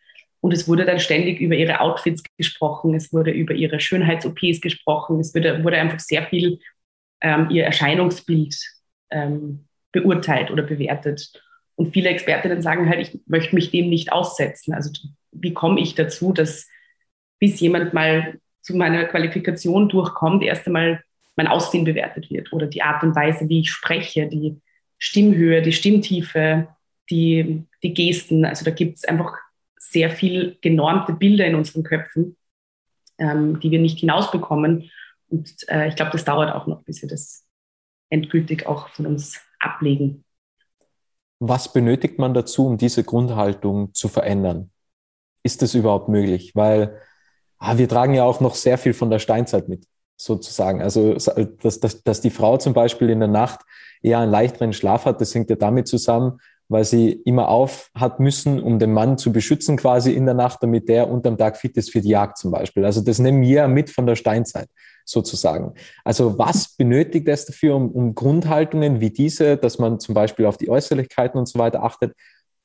Und 0.44 0.52
es 0.52 0.68
wurde 0.68 0.84
dann 0.84 1.00
ständig 1.00 1.40
über 1.40 1.54
ihre 1.54 1.80
Outfits 1.80 2.22
gesprochen, 2.36 2.94
es 2.94 3.14
wurde 3.14 3.30
über 3.30 3.54
ihre 3.54 3.80
Schönheits-OPs 3.80 4.60
gesprochen, 4.60 5.18
es 5.18 5.34
wurde, 5.34 5.64
wurde 5.64 5.78
einfach 5.78 6.00
sehr 6.00 6.22
viel 6.26 6.58
ähm, 7.22 7.48
ihr 7.48 7.64
Erscheinungsbild 7.64 8.54
ähm, 9.08 9.64
beurteilt 9.90 10.50
oder 10.50 10.62
bewertet. 10.62 11.32
Und 11.76 11.94
viele 11.94 12.10
Expertinnen 12.10 12.60
sagen 12.60 12.90
halt, 12.90 13.00
ich 13.00 13.20
möchte 13.26 13.54
mich 13.54 13.70
dem 13.70 13.88
nicht 13.88 14.12
aussetzen. 14.12 14.74
Also 14.74 14.90
wie 15.32 15.54
komme 15.54 15.80
ich 15.80 15.94
dazu, 15.94 16.34
dass 16.34 16.68
bis 17.38 17.58
jemand 17.60 17.94
mal 17.94 18.38
zu 18.60 18.76
meiner 18.76 19.06
Qualifikation 19.06 19.88
durchkommt, 19.88 20.42
erst 20.42 20.66
einmal 20.66 21.02
mein 21.36 21.48
Aussehen 21.48 21.84
bewertet 21.84 22.30
wird 22.30 22.52
oder 22.52 22.66
die 22.66 22.82
Art 22.82 23.02
und 23.02 23.16
Weise, 23.16 23.48
wie 23.48 23.60
ich 23.60 23.70
spreche, 23.70 24.26
die 24.26 24.60
Stimmhöhe, 24.98 25.62
die 25.62 25.72
Stimmtiefe, 25.72 26.68
die, 27.08 27.64
die 27.82 27.94
Gesten. 27.94 28.44
Also 28.44 28.66
da 28.66 28.72
gibt 28.72 28.98
es 28.98 29.04
einfach 29.06 29.38
sehr 29.94 30.10
viel 30.10 30.58
genormte 30.60 31.12
Bilder 31.12 31.46
in 31.46 31.54
unseren 31.54 31.84
Köpfen, 31.84 32.36
ähm, 33.18 33.60
die 33.60 33.70
wir 33.70 33.78
nicht 33.78 34.00
hinausbekommen. 34.00 34.90
Und 35.28 35.54
äh, 35.68 35.88
ich 35.88 35.94
glaube, 35.94 36.10
das 36.10 36.24
dauert 36.24 36.52
auch 36.52 36.66
noch, 36.66 36.82
bis 36.82 37.00
wir 37.00 37.08
das 37.08 37.46
endgültig 38.10 38.66
auch 38.66 38.88
von 38.88 39.06
uns 39.06 39.40
ablegen. 39.60 40.24
Was 41.38 41.72
benötigt 41.72 42.18
man 42.18 42.34
dazu, 42.34 42.66
um 42.66 42.76
diese 42.76 43.04
Grundhaltung 43.04 43.94
zu 43.94 44.08
verändern? 44.08 44.70
Ist 45.44 45.62
das 45.62 45.74
überhaupt 45.74 46.08
möglich? 46.08 46.52
Weil 46.54 47.00
ah, 47.58 47.78
wir 47.78 47.88
tragen 47.88 48.14
ja 48.14 48.24
auch 48.24 48.40
noch 48.40 48.56
sehr 48.56 48.78
viel 48.78 48.94
von 48.94 49.10
der 49.10 49.20
Steinzeit 49.20 49.68
mit, 49.68 49.86
sozusagen. 50.16 50.82
Also, 50.82 51.14
dass, 51.14 51.80
dass, 51.80 52.02
dass 52.02 52.20
die 52.20 52.30
Frau 52.30 52.56
zum 52.56 52.72
Beispiel 52.72 53.10
in 53.10 53.20
der 53.20 53.28
Nacht 53.28 53.60
eher 54.02 54.18
einen 54.18 54.32
leichteren 54.32 54.72
Schlaf 54.72 55.04
hat, 55.04 55.20
das 55.20 55.34
hängt 55.34 55.50
ja 55.50 55.56
damit 55.56 55.86
zusammen, 55.86 56.40
weil 56.68 56.84
sie 56.84 57.12
immer 57.12 57.48
auf 57.48 57.90
hat 57.94 58.20
müssen, 58.20 58.60
um 58.60 58.78
den 58.78 58.92
Mann 58.92 59.18
zu 59.18 59.32
beschützen 59.32 59.76
quasi 59.76 60.12
in 60.12 60.24
der 60.24 60.34
Nacht, 60.34 60.62
damit 60.62 60.88
der 60.88 61.10
unterm 61.10 61.36
Tag 61.36 61.56
fit 61.56 61.76
ist 61.76 61.90
für 61.90 62.00
die 62.00 62.08
Jagd 62.08 62.38
zum 62.38 62.50
Beispiel. 62.50 62.84
Also 62.84 63.00
das 63.00 63.18
nehmen 63.18 63.42
wir 63.42 63.68
mit 63.68 63.90
von 63.90 64.06
der 64.06 64.16
Steinzeit 64.16 64.68
sozusagen. 65.04 65.74
Also 66.04 66.38
was 66.38 66.76
benötigt 66.76 67.28
es 67.28 67.44
dafür, 67.44 67.76
um, 67.76 67.90
um 67.90 68.14
Grundhaltungen 68.14 69.00
wie 69.00 69.10
diese, 69.10 69.56
dass 69.56 69.78
man 69.78 70.00
zum 70.00 70.14
Beispiel 70.14 70.46
auf 70.46 70.56
die 70.56 70.70
Äußerlichkeiten 70.70 71.38
und 71.38 71.46
so 71.46 71.58
weiter 71.58 71.82
achtet, 71.82 72.14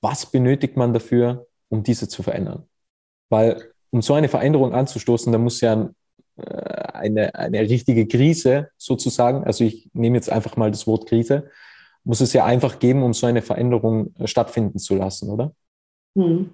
was 0.01 0.25
benötigt 0.25 0.77
man 0.77 0.93
dafür, 0.93 1.47
um 1.67 1.83
diese 1.83 2.07
zu 2.07 2.23
verändern? 2.23 2.63
Weil 3.29 3.71
um 3.91 4.01
so 4.01 4.13
eine 4.13 4.29
Veränderung 4.29 4.73
anzustoßen, 4.73 5.31
da 5.31 5.37
muss 5.37 5.61
ja 5.61 5.89
äh, 6.37 6.43
eine, 6.93 7.35
eine 7.35 7.61
richtige 7.61 8.07
Krise 8.07 8.69
sozusagen, 8.77 9.43
also 9.43 9.63
ich 9.63 9.89
nehme 9.93 10.15
jetzt 10.15 10.31
einfach 10.31 10.55
mal 10.55 10.71
das 10.71 10.87
Wort 10.87 11.07
Krise, 11.07 11.49
muss 12.03 12.21
es 12.21 12.33
ja 12.33 12.45
einfach 12.45 12.79
geben, 12.79 13.03
um 13.03 13.13
so 13.13 13.27
eine 13.27 13.41
Veränderung 13.41 14.13
äh, 14.17 14.27
stattfinden 14.27 14.79
zu 14.79 14.95
lassen, 14.95 15.29
oder? 15.29 15.53
Hm. 16.17 16.51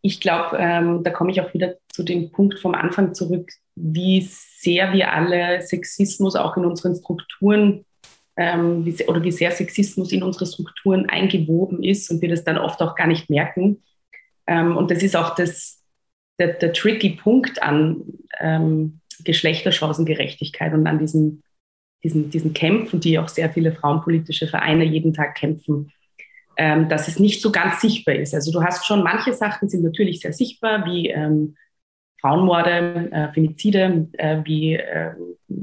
Ich 0.00 0.20
glaube, 0.20 0.56
ähm, 0.58 1.04
da 1.04 1.10
komme 1.10 1.30
ich 1.30 1.40
auch 1.40 1.54
wieder 1.54 1.76
zu 1.92 2.02
dem 2.02 2.32
Punkt 2.32 2.58
vom 2.58 2.74
Anfang 2.74 3.14
zurück, 3.14 3.50
wie 3.76 4.20
sehr 4.20 4.92
wir 4.92 5.12
alle 5.12 5.62
Sexismus 5.62 6.34
auch 6.34 6.56
in 6.56 6.64
unseren 6.64 6.96
Strukturen 6.96 7.84
ähm, 8.36 8.84
wie 8.84 9.06
oder 9.06 9.22
wie 9.22 9.32
sehr 9.32 9.50
Sexismus 9.50 10.12
in 10.12 10.22
unsere 10.22 10.46
Strukturen 10.46 11.08
eingewoben 11.08 11.82
ist 11.82 12.10
und 12.10 12.22
wir 12.22 12.28
das 12.28 12.44
dann 12.44 12.58
oft 12.58 12.80
auch 12.80 12.94
gar 12.94 13.06
nicht 13.06 13.30
merken. 13.30 13.82
Ähm, 14.46 14.76
und 14.76 14.90
das 14.90 15.02
ist 15.02 15.16
auch 15.16 15.34
das, 15.34 15.82
der, 16.38 16.54
der 16.54 16.72
tricky 16.72 17.10
Punkt 17.10 17.62
an 17.62 18.02
ähm, 18.40 19.00
Geschlechterchancengerechtigkeit 19.24 20.72
und 20.72 20.86
an 20.86 20.98
diesem 20.98 21.42
diesen, 22.04 22.30
diesen 22.30 22.52
Kämpfen, 22.52 23.00
die 23.00 23.18
auch 23.18 23.28
sehr 23.28 23.50
viele 23.50 23.72
frauenpolitische 23.72 24.46
Vereine 24.46 24.84
jeden 24.84 25.12
Tag 25.14 25.36
kämpfen, 25.36 25.92
ähm, 26.56 26.88
dass 26.88 27.08
es 27.08 27.18
nicht 27.18 27.40
so 27.40 27.52
ganz 27.52 27.80
sichtbar 27.80 28.16
ist. 28.16 28.34
Also 28.34 28.52
du 28.52 28.62
hast 28.62 28.86
schon, 28.86 29.02
manche 29.02 29.32
Sachen 29.32 29.68
sind 29.68 29.82
natürlich 29.82 30.20
sehr 30.20 30.32
sichtbar, 30.32 30.84
wie 30.86 31.08
ähm, 31.08 31.56
Frauenmorde, 32.20 33.10
äh, 33.10 33.32
Femizide, 33.32 34.08
äh, 34.12 34.38
wie 34.44 34.74
äh, 34.74 35.12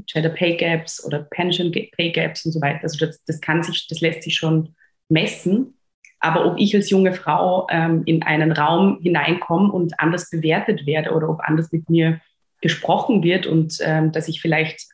Gender 0.06 0.28
Pay 0.28 0.56
Gaps 0.56 1.04
oder 1.04 1.20
Pension 1.20 1.72
Pay 1.72 2.12
Gaps 2.12 2.44
und 2.44 2.52
so 2.52 2.60
weiter. 2.60 2.80
Also 2.82 3.04
das, 3.04 3.24
das 3.24 3.40
kann 3.40 3.62
sich, 3.62 3.86
das 3.88 4.00
lässt 4.00 4.22
sich 4.22 4.34
schon 4.36 4.74
messen. 5.08 5.74
Aber 6.20 6.44
ob 6.44 6.58
ich 6.58 6.74
als 6.74 6.90
junge 6.90 7.14
Frau 7.14 7.66
ähm, 7.70 8.02
in 8.04 8.22
einen 8.22 8.52
Raum 8.52 8.98
hineinkomme 9.00 9.72
und 9.72 9.98
anders 9.98 10.28
bewertet 10.28 10.84
werde 10.84 11.12
oder 11.12 11.30
ob 11.30 11.40
anders 11.40 11.72
mit 11.72 11.88
mir 11.88 12.20
gesprochen 12.60 13.22
wird 13.22 13.46
und 13.46 13.78
ähm, 13.80 14.12
dass 14.12 14.28
ich 14.28 14.42
vielleicht 14.42 14.89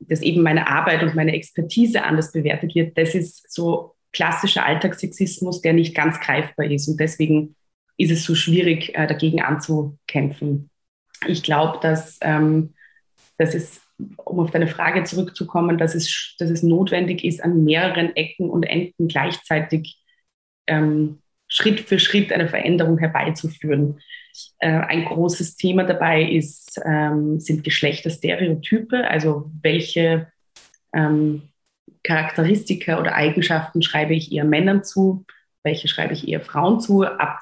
dass 0.00 0.22
eben 0.22 0.42
meine 0.42 0.68
Arbeit 0.68 1.02
und 1.02 1.14
meine 1.14 1.32
Expertise 1.32 2.04
anders 2.04 2.32
bewertet 2.32 2.74
wird, 2.74 2.96
das 2.96 3.14
ist 3.14 3.52
so 3.52 3.94
klassischer 4.12 4.64
Alltagssexismus, 4.64 5.60
der 5.60 5.72
nicht 5.72 5.94
ganz 5.94 6.20
greifbar 6.20 6.66
ist. 6.66 6.88
Und 6.88 6.98
deswegen 6.98 7.56
ist 7.96 8.10
es 8.10 8.24
so 8.24 8.34
schwierig, 8.34 8.94
äh, 8.94 9.06
dagegen 9.06 9.42
anzukämpfen. 9.42 10.70
Ich 11.26 11.42
glaube, 11.42 11.78
dass, 11.82 12.18
ähm, 12.22 12.74
dass 13.36 13.54
es, 13.54 13.80
um 14.24 14.40
auf 14.40 14.50
deine 14.50 14.68
Frage 14.68 15.04
zurückzukommen, 15.04 15.78
dass 15.78 15.94
es, 15.94 16.34
dass 16.38 16.50
es 16.50 16.62
notwendig 16.62 17.24
ist, 17.24 17.42
an 17.42 17.64
mehreren 17.64 18.14
Ecken 18.14 18.48
und 18.48 18.62
Enden 18.62 19.08
gleichzeitig 19.08 19.98
ähm, 20.68 21.18
Schritt 21.48 21.80
für 21.80 21.98
Schritt 21.98 22.32
eine 22.32 22.48
Veränderung 22.48 22.98
herbeizuführen. 22.98 24.00
Äh, 24.58 24.70
ein 24.70 25.04
großes 25.04 25.56
Thema 25.56 25.84
dabei 25.84 26.22
ist, 26.22 26.80
ähm, 26.84 27.40
sind 27.40 27.64
Geschlechterstereotype, 27.64 29.08
also 29.08 29.50
welche 29.62 30.28
ähm, 30.92 31.42
Charakteristika 32.02 32.98
oder 33.00 33.14
Eigenschaften 33.14 33.82
schreibe 33.82 34.14
ich 34.14 34.32
eher 34.32 34.44
Männern 34.44 34.84
zu, 34.84 35.24
welche 35.62 35.88
schreibe 35.88 36.14
ich 36.14 36.26
eher 36.26 36.40
Frauen 36.40 36.80
zu, 36.80 37.04
ab, 37.04 37.40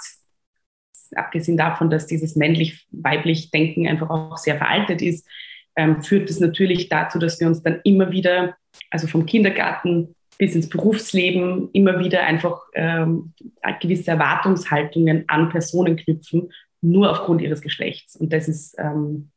abgesehen 1.15 1.57
davon, 1.57 1.91
dass 1.91 2.07
dieses 2.07 2.37
männlich-weiblich 2.37 3.51
Denken 3.51 3.87
einfach 3.87 4.11
auch 4.11 4.37
sehr 4.37 4.57
veraltet 4.57 5.03
ist, 5.03 5.29
ähm, 5.77 6.03
führt 6.03 6.31
es 6.31 6.41
natürlich 6.41 6.89
dazu, 6.89 7.19
dass 7.19 7.39
wir 7.39 7.47
uns 7.47 7.63
dann 7.63 7.81
immer 7.85 8.11
wieder, 8.11 8.57
also 8.91 9.07
vom 9.07 9.27
Kindergarten 9.27 10.15
bis 10.39 10.55
ins 10.55 10.69
Berufsleben, 10.69 11.71
immer 11.73 11.99
wieder 11.99 12.25
einfach 12.25 12.61
ähm, 12.75 13.33
gewisse 13.81 14.11
Erwartungshaltungen 14.11 15.25
an 15.29 15.49
Personen 15.49 15.97
knüpfen 15.97 16.51
nur 16.81 17.11
aufgrund 17.11 17.41
ihres 17.41 17.63
Geschlechts. 17.63 18.17
Und 18.17 18.33
das 18.33 18.49
ist, 18.49 18.77
ähm, 18.79 19.31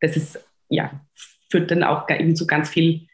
das 0.00 0.16
ist, 0.16 0.44
ja, 0.68 1.00
führt 1.50 1.70
dann 1.70 1.82
auch 1.82 2.08
eben 2.08 2.36
zu 2.36 2.46
ganz 2.46 2.68
viel 2.68 3.06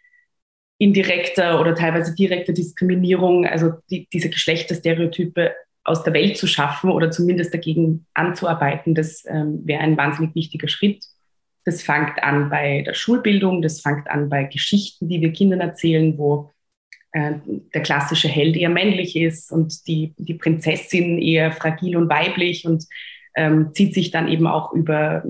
indirekter 0.78 1.60
oder 1.60 1.74
teilweise 1.74 2.14
direkter 2.14 2.52
Diskriminierung, 2.52 3.46
also 3.46 3.72
die, 3.90 4.08
diese 4.12 4.28
Geschlechterstereotype 4.28 5.54
aus 5.84 6.02
der 6.02 6.12
Welt 6.12 6.36
zu 6.36 6.46
schaffen 6.46 6.90
oder 6.90 7.10
zumindest 7.10 7.54
dagegen 7.54 8.06
anzuarbeiten, 8.12 8.94
das 8.94 9.24
ähm, 9.26 9.60
wäre 9.64 9.80
ein 9.80 9.96
wahnsinnig 9.96 10.34
wichtiger 10.34 10.68
Schritt. 10.68 11.04
Das 11.64 11.82
fängt 11.82 12.22
an 12.22 12.50
bei 12.50 12.82
der 12.82 12.94
Schulbildung, 12.94 13.62
das 13.62 13.80
fängt 13.80 14.08
an 14.08 14.28
bei 14.28 14.44
Geschichten, 14.44 15.08
die 15.08 15.20
wir 15.20 15.32
Kindern 15.32 15.60
erzählen, 15.60 16.18
wo 16.18 16.50
äh, 17.12 17.34
der 17.72 17.82
klassische 17.82 18.28
Held 18.28 18.56
eher 18.56 18.68
männlich 18.68 19.16
ist 19.16 19.50
und 19.52 19.86
die, 19.86 20.12
die 20.18 20.34
Prinzessin 20.34 21.18
eher 21.18 21.52
fragil 21.52 21.96
und 21.96 22.08
weiblich 22.08 22.66
und 22.66 22.84
ähm, 23.36 23.72
zieht 23.74 23.94
sich 23.94 24.10
dann 24.10 24.28
eben 24.28 24.46
auch 24.46 24.72
über 24.72 25.22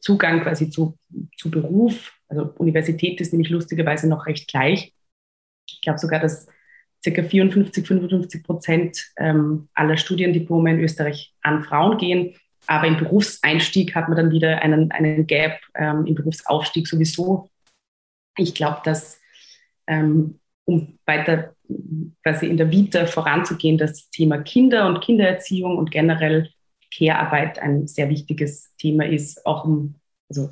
Zugang 0.00 0.42
quasi 0.42 0.68
zu, 0.68 0.98
zu 1.36 1.50
Beruf. 1.50 2.12
Also 2.28 2.52
Universität 2.58 3.20
ist 3.20 3.32
nämlich 3.32 3.50
lustigerweise 3.50 4.08
noch 4.08 4.26
recht 4.26 4.48
gleich. 4.48 4.92
Ich 5.66 5.80
glaube 5.80 5.98
sogar, 5.98 6.20
dass 6.20 6.46
ca. 7.04 7.22
54, 7.22 7.86
55 7.86 8.42
Prozent 8.42 9.12
ähm, 9.16 9.68
aller 9.74 9.96
Studiendiplome 9.96 10.72
in 10.72 10.80
Österreich 10.80 11.34
an 11.42 11.64
Frauen 11.64 11.96
gehen. 11.98 12.34
Aber 12.66 12.86
im 12.86 12.98
Berufseinstieg 12.98 13.94
hat 13.94 14.08
man 14.08 14.16
dann 14.16 14.30
wieder 14.30 14.60
einen, 14.60 14.90
einen 14.90 15.26
Gap, 15.26 15.60
ähm, 15.74 16.04
im 16.04 16.14
Berufsaufstieg 16.14 16.86
sowieso. 16.86 17.48
Ich 18.36 18.54
glaube, 18.54 18.80
dass 18.84 19.20
ähm, 19.86 20.40
um 20.64 20.98
weiter 21.06 21.54
quasi 22.22 22.46
in 22.46 22.56
der 22.56 22.70
Vita 22.70 23.06
voranzugehen, 23.06 23.78
das 23.78 24.10
Thema 24.10 24.38
Kinder 24.38 24.86
und 24.86 25.00
Kindererziehung 25.00 25.78
und 25.78 25.90
generell 25.90 26.50
Care-Arbeit 26.96 27.58
ein 27.58 27.86
sehr 27.86 28.08
wichtiges 28.08 28.74
Thema 28.76 29.06
ist, 29.06 29.44
auch 29.46 29.64
um, 29.64 29.94
also 30.28 30.50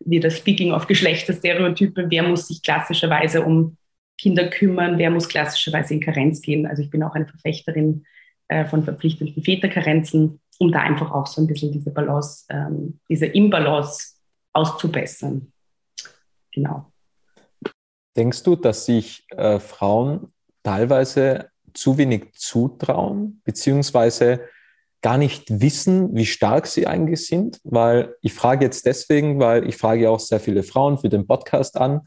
wieder 0.00 0.30
Speaking 0.30 0.72
of 0.72 0.86
Geschlechterstereotype, 0.86 2.06
wer 2.08 2.22
muss 2.22 2.48
sich 2.48 2.62
klassischerweise 2.62 3.42
um 3.42 3.76
Kinder 4.18 4.48
kümmern, 4.48 4.98
wer 4.98 5.10
muss 5.10 5.28
klassischerweise 5.28 5.94
in 5.94 6.00
Karenz 6.00 6.40
gehen. 6.40 6.66
Also 6.66 6.82
ich 6.82 6.90
bin 6.90 7.02
auch 7.02 7.14
eine 7.14 7.26
Verfechterin 7.26 8.06
äh, 8.48 8.64
von 8.64 8.84
verpflichtenden 8.84 9.42
Väterkarenzen, 9.42 10.40
um 10.58 10.72
da 10.72 10.80
einfach 10.80 11.10
auch 11.12 11.26
so 11.26 11.40
ein 11.40 11.46
bisschen 11.46 11.72
diese 11.72 11.90
Balance, 11.90 12.44
ähm, 12.48 13.00
diese 13.08 13.26
Imbalance 13.26 14.14
auszubessern. 14.52 15.52
Genau. 16.52 16.90
Denkst 18.16 18.42
du, 18.42 18.56
dass 18.56 18.86
sich 18.86 19.24
äh, 19.30 19.58
Frauen 19.58 20.32
teilweise 20.62 21.50
zu 21.74 21.98
wenig 21.98 22.32
zutrauen, 22.32 23.42
beziehungsweise 23.44 24.40
gar 25.02 25.18
nicht 25.18 25.60
wissen, 25.60 26.14
wie 26.14 26.26
stark 26.26 26.66
sie 26.66 26.86
eigentlich 26.86 27.26
sind, 27.26 27.60
weil 27.64 28.14
ich 28.22 28.32
frage 28.32 28.64
jetzt 28.64 28.86
deswegen, 28.86 29.38
weil 29.38 29.68
ich 29.68 29.76
frage 29.76 30.10
auch 30.10 30.20
sehr 30.20 30.40
viele 30.40 30.62
Frauen 30.62 30.98
für 30.98 31.08
den 31.08 31.26
Podcast 31.26 31.76
an 31.76 32.02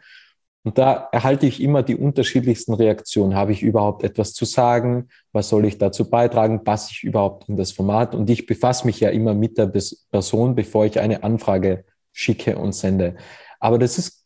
und 0.63 0.77
da 0.77 1.07
erhalte 1.11 1.45
ich 1.45 1.61
immer 1.61 1.83
die 1.83 1.95
unterschiedlichsten 1.95 2.73
Reaktionen. 2.73 3.35
Habe 3.35 3.53
ich 3.53 3.63
überhaupt 3.63 4.03
etwas 4.03 4.33
zu 4.33 4.45
sagen? 4.45 5.07
Was 5.31 5.49
soll 5.49 5.65
ich 5.65 5.77
dazu 5.77 6.09
beitragen? 6.09 6.63
Passe 6.63 6.89
ich 6.91 7.03
überhaupt 7.03 7.47
in 7.47 7.55
das 7.55 7.71
Format? 7.71 8.13
Und 8.13 8.29
ich 8.29 8.45
befasse 8.45 8.85
mich 8.85 8.99
ja 8.99 9.09
immer 9.09 9.33
mit 9.33 9.57
der 9.57 9.71
Person, 10.11 10.55
bevor 10.55 10.85
ich 10.85 10.99
eine 10.99 11.23
Anfrage 11.23 11.85
schicke 12.11 12.57
und 12.57 12.73
sende. 12.73 13.15
Aber 13.59 13.79
das 13.79 13.97
ist 13.97 14.25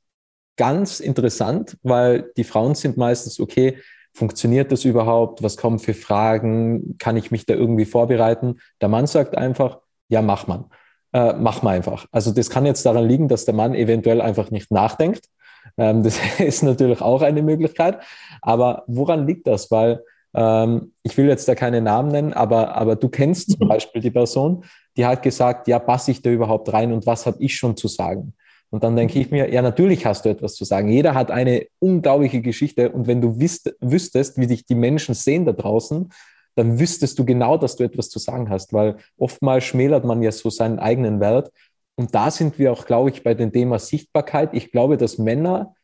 ganz 0.57 0.99
interessant, 0.99 1.77
weil 1.83 2.31
die 2.35 2.43
Frauen 2.43 2.73
sind 2.73 2.97
meistens, 2.97 3.39
okay, 3.39 3.77
funktioniert 4.13 4.71
das 4.71 4.85
überhaupt? 4.85 5.43
Was 5.43 5.57
kommen 5.57 5.79
für 5.79 5.93
Fragen? 5.93 6.97
Kann 6.99 7.17
ich 7.17 7.31
mich 7.31 7.45
da 7.45 7.53
irgendwie 7.53 7.85
vorbereiten? 7.85 8.59
Der 8.81 8.89
Mann 8.89 9.07
sagt 9.07 9.37
einfach, 9.37 9.79
ja, 10.07 10.21
mach 10.21 10.47
man. 10.47 10.65
Äh, 11.13 11.33
mach 11.33 11.61
mal 11.61 11.75
einfach. 11.75 12.05
Also 12.11 12.31
das 12.31 12.49
kann 12.49 12.65
jetzt 12.65 12.85
daran 12.85 13.07
liegen, 13.07 13.27
dass 13.27 13.45
der 13.45 13.53
Mann 13.53 13.75
eventuell 13.75 14.21
einfach 14.21 14.51
nicht 14.51 14.71
nachdenkt 14.71 15.29
ähm, 15.77 16.03
das 16.03 16.19
ist 16.39 16.63
natürlich 16.63 17.01
auch 17.01 17.21
eine 17.21 17.41
Möglichkeit. 17.41 17.99
Aber 18.41 18.83
woran 18.87 19.27
liegt 19.27 19.47
das? 19.47 19.71
Weil 19.71 20.03
ähm, 20.33 20.93
ich 21.03 21.15
will 21.17 21.27
jetzt 21.27 21.47
da 21.47 21.55
keine 21.55 21.81
Namen 21.81 22.11
nennen, 22.11 22.33
aber, 22.33 22.75
aber 22.75 22.95
du 22.95 23.09
kennst 23.09 23.57
zum 23.57 23.67
Beispiel 23.67 24.01
die 24.01 24.11
Person, 24.11 24.65
die 24.97 25.05
hat 25.05 25.21
gesagt, 25.21 25.67
ja, 25.67 25.79
passe 25.79 26.11
ich 26.11 26.21
da 26.21 26.29
überhaupt 26.29 26.71
rein 26.73 26.91
und 26.91 27.05
was 27.05 27.25
habe 27.25 27.37
ich 27.39 27.55
schon 27.55 27.77
zu 27.77 27.87
sagen? 27.87 28.33
Und 28.73 28.83
dann 28.83 28.95
denke 28.95 29.19
ich 29.19 29.29
mir, 29.29 29.53
ja, 29.53 29.61
natürlich 29.61 30.07
hast 30.07 30.25
du 30.25 30.29
etwas 30.29 30.55
zu 30.55 30.65
sagen. 30.65 30.89
Jeder 30.89 31.13
hat 31.13 31.29
eine 31.29 31.67
unglaubliche 31.77 32.41
Geschichte. 32.41 32.89
Und 32.91 33.05
wenn 33.05 33.21
du 33.21 33.39
wüsst, 33.39 33.71
wüsstest, 33.79 34.39
wie 34.39 34.47
dich 34.47 34.65
die 34.65 34.73
Menschen 34.73 35.13
sehen 35.13 35.45
da 35.45 35.51
draußen, 35.51 36.11
dann 36.55 36.79
wüsstest 36.79 37.19
du 37.19 37.23
genau, 37.23 37.57
dass 37.57 37.75
du 37.75 37.83
etwas 37.83 38.09
zu 38.09 38.17
sagen 38.17 38.49
hast, 38.49 38.73
weil 38.73 38.97
oftmals 39.15 39.63
schmälert 39.65 40.05
man 40.05 40.23
ja 40.23 40.31
so 40.31 40.49
seinen 40.49 40.79
eigenen 40.79 41.19
Wert 41.19 41.51
und 41.95 42.15
da 42.15 42.31
sind 42.31 42.57
wir 42.57 42.71
auch, 42.71 42.85
glaube 42.85 43.11
ich, 43.11 43.23
bei 43.23 43.35
dem 43.35 43.51
Thema 43.51 43.77
Sichtbarkeit. 43.77 44.53
Ich 44.53 44.71
glaube, 44.71 44.97
dass 44.97 45.17
Männer 45.17 45.75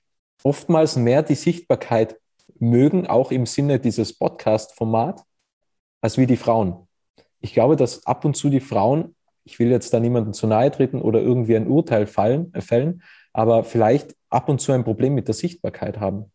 oftmals 0.43 0.95
mehr 0.95 1.21
die 1.21 1.35
Sichtbarkeit 1.35 2.19
mögen, 2.57 3.05
auch 3.05 3.31
im 3.31 3.45
Sinne 3.45 3.79
dieses 3.79 4.17
Podcast-Format, 4.17 5.23
als 6.01 6.17
wie 6.17 6.25
die 6.25 6.37
Frauen. 6.37 6.87
Ich 7.39 7.53
glaube, 7.53 7.75
dass 7.75 8.05
ab 8.05 8.25
und 8.25 8.35
zu 8.35 8.49
die 8.49 8.59
Frauen, 8.59 9.15
ich 9.49 9.59
will 9.59 9.69
jetzt 9.69 9.93
da 9.93 9.99
niemandem 9.99 10.33
zu 10.33 10.47
nahe 10.47 10.71
treten 10.71 11.01
oder 11.01 11.21
irgendwie 11.21 11.55
ein 11.55 11.67
Urteil 11.67 12.07
fallen, 12.07 12.53
äh, 12.53 12.61
fällen, 12.61 13.01
aber 13.33 13.63
vielleicht 13.63 14.15
ab 14.29 14.47
und 14.49 14.61
zu 14.61 14.71
ein 14.71 14.83
Problem 14.83 15.15
mit 15.15 15.27
der 15.27 15.35
Sichtbarkeit 15.35 15.99
haben. 15.99 16.25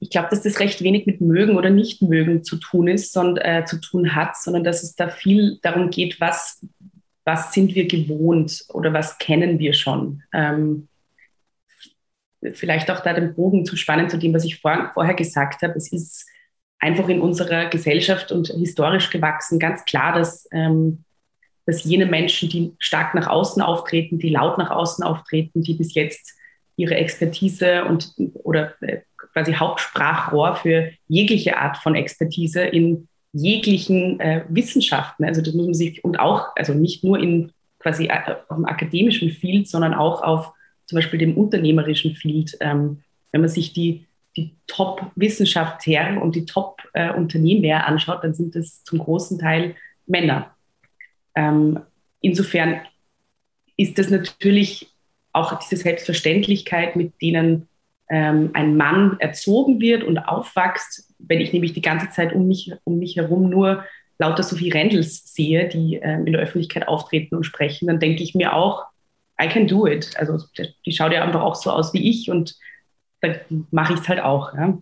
Ich 0.00 0.10
glaube, 0.10 0.28
dass 0.30 0.42
das 0.42 0.60
recht 0.60 0.82
wenig 0.82 1.06
mit 1.06 1.20
mögen 1.20 1.56
oder 1.56 1.70
nicht 1.70 2.02
mögen 2.02 2.44
zu 2.44 2.56
tun 2.56 2.88
ist, 2.88 3.12
sondern 3.12 3.44
äh, 3.44 3.64
zu 3.64 3.80
tun 3.80 4.14
hat, 4.14 4.36
sondern 4.36 4.64
dass 4.64 4.82
es 4.82 4.96
da 4.96 5.08
viel 5.08 5.58
darum 5.62 5.90
geht, 5.90 6.20
was 6.20 6.60
was 7.24 7.52
sind 7.52 7.74
wir 7.74 7.88
gewohnt 7.88 8.64
oder 8.68 8.92
was 8.92 9.18
kennen 9.18 9.58
wir 9.58 9.72
schon. 9.72 10.22
Ähm, 10.32 10.88
vielleicht 12.52 12.90
auch 12.90 13.00
da 13.00 13.14
den 13.14 13.34
Bogen 13.34 13.64
zu 13.64 13.76
spannen 13.76 14.10
zu 14.10 14.18
dem, 14.18 14.34
was 14.34 14.44
ich 14.44 14.60
vor, 14.60 14.90
vorher 14.92 15.14
gesagt 15.14 15.62
habe. 15.62 15.74
Es 15.74 15.90
ist 15.90 16.28
einfach 16.78 17.08
in 17.08 17.20
unserer 17.20 17.66
Gesellschaft 17.66 18.32
und 18.32 18.48
historisch 18.48 19.10
gewachsen 19.10 19.58
ganz 19.58 19.84
klar, 19.84 20.12
dass, 20.14 20.48
ähm, 20.52 21.04
dass 21.66 21.84
jene 21.84 22.06
Menschen, 22.06 22.48
die 22.48 22.72
stark 22.78 23.14
nach 23.14 23.26
außen 23.26 23.62
auftreten, 23.62 24.18
die 24.18 24.30
laut 24.30 24.58
nach 24.58 24.70
außen 24.70 25.04
auftreten, 25.04 25.62
die 25.62 25.74
bis 25.74 25.94
jetzt 25.94 26.34
ihre 26.76 26.96
Expertise 26.96 27.84
und 27.84 28.12
oder 28.34 28.74
äh, 28.82 29.00
quasi 29.32 29.54
Hauptsprachrohr 29.54 30.56
für 30.56 30.90
jegliche 31.08 31.56
Art 31.56 31.78
von 31.78 31.94
Expertise 31.94 32.62
in 32.62 33.08
jeglichen 33.32 34.20
äh, 34.20 34.44
Wissenschaften. 34.48 35.24
Also 35.24 35.42
das 35.42 35.54
muss 35.54 35.66
man 35.66 35.74
sich 35.74 36.04
und 36.04 36.20
auch, 36.20 36.48
also 36.56 36.72
nicht 36.72 37.02
nur 37.02 37.18
in 37.18 37.52
quasi 37.78 38.06
äh, 38.06 38.36
auf 38.48 38.56
dem 38.56 38.64
akademischen 38.64 39.30
Field, 39.30 39.68
sondern 39.68 39.94
auch 39.94 40.22
auf 40.22 40.52
zum 40.86 40.96
Beispiel 40.96 41.18
dem 41.18 41.36
unternehmerischen 41.36 42.14
Field. 42.14 42.56
Ähm, 42.60 43.02
wenn 43.32 43.40
man 43.40 43.50
sich 43.50 43.72
die, 43.72 44.06
die 44.36 44.56
Top-Wissenschaftler 44.66 46.20
und 46.20 46.34
die 46.34 46.44
Top-Unternehmer 46.44 47.66
äh, 47.66 47.72
anschaut, 47.72 48.24
dann 48.24 48.34
sind 48.34 48.54
das 48.54 48.82
zum 48.84 48.98
großen 48.98 49.38
Teil 49.38 49.76
Männer. 50.06 50.54
Ähm, 51.34 51.80
insofern 52.20 52.80
ist 53.76 53.98
das 53.98 54.10
natürlich 54.10 54.90
auch 55.32 55.58
diese 55.58 55.76
Selbstverständlichkeit, 55.76 56.96
mit 56.96 57.20
denen 57.20 57.68
ähm, 58.08 58.50
ein 58.54 58.76
Mann 58.76 59.16
erzogen 59.18 59.80
wird 59.80 60.04
und 60.04 60.18
aufwächst, 60.18 61.12
wenn 61.18 61.40
ich 61.40 61.52
nämlich 61.52 61.72
die 61.72 61.82
ganze 61.82 62.10
Zeit 62.10 62.32
um 62.32 62.46
mich, 62.46 62.72
um 62.84 62.98
mich 62.98 63.16
herum 63.16 63.48
nur 63.48 63.84
lauter 64.18 64.42
Sophie 64.42 64.70
Rendels 64.70 65.34
sehe, 65.34 65.68
die 65.68 65.96
ähm, 65.96 66.26
in 66.26 66.32
der 66.32 66.42
Öffentlichkeit 66.42 66.86
auftreten 66.86 67.34
und 67.34 67.44
sprechen, 67.44 67.88
dann 67.88 68.00
denke 68.00 68.22
ich 68.22 68.34
mir 68.34 68.54
auch, 68.54 68.84
I 69.42 69.48
can 69.48 69.66
do 69.66 69.86
it. 69.86 70.12
Also 70.16 70.38
die 70.86 70.92
schaut 70.92 71.12
ja 71.12 71.24
einfach 71.24 71.42
auch 71.42 71.56
so 71.56 71.70
aus 71.70 71.92
wie 71.92 72.08
ich 72.08 72.30
und 72.30 72.54
dann 73.24 73.66
mache 73.70 73.94
ich 73.94 74.00
es 74.00 74.08
halt 74.08 74.20
auch. 74.20 74.54
Ja. 74.54 74.78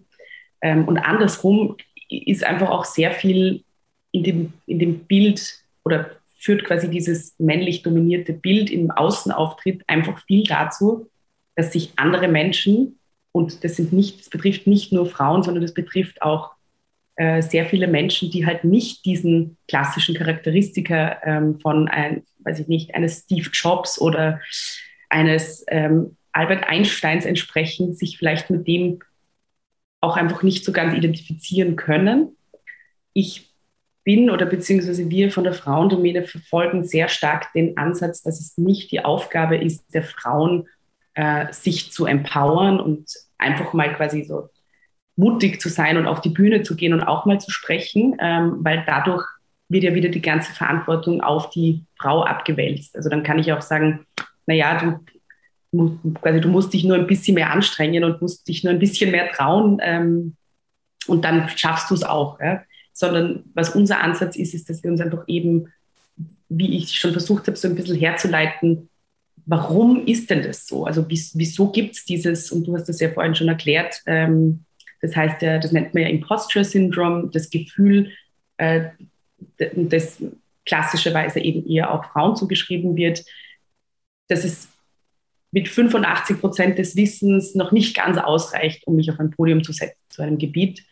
Ähm, 0.61 0.87
und 0.87 0.99
andersrum 0.99 1.77
ist 2.09 2.45
einfach 2.45 2.71
auch 2.71 2.85
sehr 2.85 3.13
viel 3.13 3.65
in 4.13 4.23
dem, 4.23 4.53
in 4.67 4.79
dem 4.79 5.05
Bild 5.05 5.61
oder 5.85 6.11
führt 6.39 6.65
quasi 6.65 6.91
dieses 6.91 7.39
männlich 7.39 7.83
dominierte 7.83 8.33
Bild 8.33 8.71
im 8.71 8.91
Außenauftritt 8.91 9.83
einfach 9.87 10.19
viel 10.27 10.45
dazu, 10.45 11.09
dass 11.55 11.73
sich 11.73 11.93
andere 11.97 12.29
Menschen 12.29 12.99
und 13.33 13.65
das 13.65 13.77
sind 13.77 13.93
nicht, 13.93 14.21
das 14.21 14.31
betrifft 14.31 14.67
nicht 14.67 14.93
nur 14.93 15.07
Frauen, 15.07 15.43
sondern 15.43 15.63
das 15.63 15.75
betrifft 15.75 16.21
auch 16.21 16.53
äh, 17.17 17.43
sehr 17.43 17.67
viele 17.67 17.89
Menschen, 17.89 18.31
die 18.31 18.47
halt 18.47 18.65
nicht 18.65 19.05
diesen 19.05 19.57
klassischen 19.69 20.15
Charakteristika 20.15 21.19
ähm, 21.25 21.59
von 21.61 21.89
ein, 21.89 22.25
weiß 22.41 22.61
ich 22.61 22.69
nicht, 22.69 22.95
eines 22.95 23.21
Steve 23.21 23.49
Jobs 23.53 24.01
oder 24.01 24.41
eines 25.09 25.65
ähm, 25.69 26.17
Albert 26.33 26.65
Einsteins 26.65 27.25
entsprechen, 27.25 27.95
sich 27.95 28.19
vielleicht 28.19 28.51
mit 28.51 28.67
dem 28.67 29.01
auch 30.01 30.17
einfach 30.17 30.43
nicht 30.43 30.65
so 30.65 30.73
ganz 30.73 30.95
identifizieren 30.95 31.77
können. 31.77 32.37
Ich 33.13 33.53
bin 34.05 34.31
oder 34.31 34.47
beziehungsweise 34.47 35.11
wir 35.11 35.31
von 35.31 35.45
der 35.45 35.55
Frauendomäne 35.55 36.25
verfolgen 36.25 36.85
sehr 36.85 37.09
stark 37.09 37.53
den 37.53 37.77
Ansatz, 37.77 38.23
dass 38.23 38.41
es 38.41 38.59
nicht 38.59 38.91
die 38.91 39.05
Aufgabe 39.05 39.57
ist, 39.57 39.95
der 39.95 40.03
Frauen 40.03 40.67
äh, 41.15 41.53
sich 41.53 41.93
zu 41.93 42.07
empowern 42.07 42.81
und 42.81 43.13
einfach 43.39 43.73
mal 43.73 43.95
quasi 43.95 44.25
so 44.25 44.49
mutig 45.15 45.61
zu 45.61 45.69
sein 45.69 45.97
und 45.99 46.07
auf 46.07 46.21
die 46.21 46.31
Bühne 46.31 46.63
zu 46.63 46.75
gehen 46.75 46.95
und 46.95 47.03
auch 47.03 47.27
mal 47.27 47.41
zu 47.41 47.51
sprechen, 47.51 48.17
ähm, 48.21 48.57
weil 48.61 48.83
dadurch 48.87 49.25
wird 49.69 49.85
ja 49.85 49.95
wieder 49.95 50.09
die 50.09 50.23
ganze 50.23 50.53
Verantwortung 50.53 51.21
auf 51.21 51.51
die 51.51 51.85
Frau 51.99 52.23
abgewälzt. 52.25 52.97
Also 52.97 53.09
dann 53.09 53.23
kann 53.23 53.39
ich 53.39 53.53
auch 53.53 53.63
sagen, 53.63 54.07
naja, 54.47 54.79
du, 54.79 54.99
quasi, 56.21 56.41
du 56.41 56.49
musst 56.49 56.73
dich 56.73 56.85
nur 56.85 56.97
ein 56.97 57.07
bisschen 57.07 57.35
mehr 57.35 57.51
anstrengen 57.51 58.05
und 58.05 58.21
musst 58.21 58.47
dich 58.49 58.63
nur 58.63 58.73
ein 58.73 58.79
bisschen 58.79 59.11
mehr 59.11 59.31
trauen 59.33 59.79
ähm, 59.83 60.37
und 61.07 61.25
dann 61.25 61.49
schaffst 61.49 61.91
du 61.91 61.95
es 61.95 62.05
auch. 62.05 62.39
Ja? 62.41 62.63
Sondern 62.93 63.45
was 63.55 63.75
unser 63.75 64.01
Ansatz 64.01 64.37
ist, 64.37 64.55
ist, 64.55 64.69
dass 64.69 64.83
wir 64.83 64.91
uns 64.91 65.01
einfach 65.01 65.25
eben, 65.27 65.73
wie 66.49 66.77
ich 66.77 66.99
schon 66.99 67.13
versucht 67.13 67.47
habe, 67.47 67.57
so 67.57 67.69
ein 67.69 67.75
bisschen 67.75 67.97
herzuleiten, 67.97 68.91
warum 69.47 70.07
ist 70.07 70.31
denn 70.31 70.43
das 70.43 70.67
so? 70.67 70.85
Also 70.85 71.07
wieso 71.09 71.73
gibt 71.73 71.97
es 71.97 72.05
dieses, 72.05 72.53
und 72.53 72.67
du 72.67 72.77
hast 72.77 72.89
das 72.89 73.01
ja 73.01 73.11
vorhin 73.11 73.35
schon 73.35 73.49
erklärt, 73.49 74.03
ähm, 74.07 74.65
das 75.01 75.17
heißt 75.17 75.43
ja, 75.43 75.59
das 75.59 75.73
nennt 75.73 75.95
man 75.95 76.05
ja 76.05 76.09
Imposture 76.11 76.65
Syndrome, 76.65 77.29
das 77.33 77.51
Gefühl, 77.51 78.13
äh, 78.59 78.91
das 79.59 80.23
klassischerweise 80.65 81.41
eben 81.41 81.67
eher 81.67 81.93
auch 81.93 82.05
Frauen 82.05 82.37
zugeschrieben 82.37 82.95
wird, 82.95 83.25
dass 84.29 84.45
es 84.45 84.72
mit 85.53 85.69
85 85.69 86.41
Prozent 86.41 86.79
des 86.79 86.97
Wissens 86.97 87.55
noch 87.55 87.73
nicht 87.73 87.95
ganz 87.95 88.19
ausreicht, 88.19 88.87
um 88.87 88.97
mich 88.97 89.11
auf 89.11 89.21
ein 89.21 89.31
Podium 89.31 89.63
zu 89.63 89.73
setzen 89.73 90.01
zu 90.09 90.23
einem 90.23 90.39
Gebiet. 90.39 90.83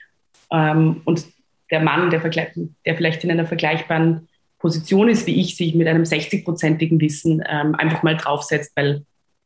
Ähm, 0.52 1.00
und 1.04 1.26
der 1.70 1.80
Mann, 1.80 2.10
der, 2.10 2.20
der 2.20 2.96
vielleicht 2.96 3.24
in 3.24 3.30
einer 3.30 3.46
vergleichbaren 3.46 4.28
Position 4.58 5.08
ist, 5.08 5.26
wie 5.26 5.40
ich, 5.40 5.56
sich 5.56 5.74
mit 5.74 5.88
einem 5.88 6.02
60-prozentigen 6.02 7.00
Wissen 7.00 7.42
ähm, 7.48 7.74
einfach 7.74 8.02
mal 8.02 8.16
draufsetzt, 8.16 8.72
weil 8.76 9.04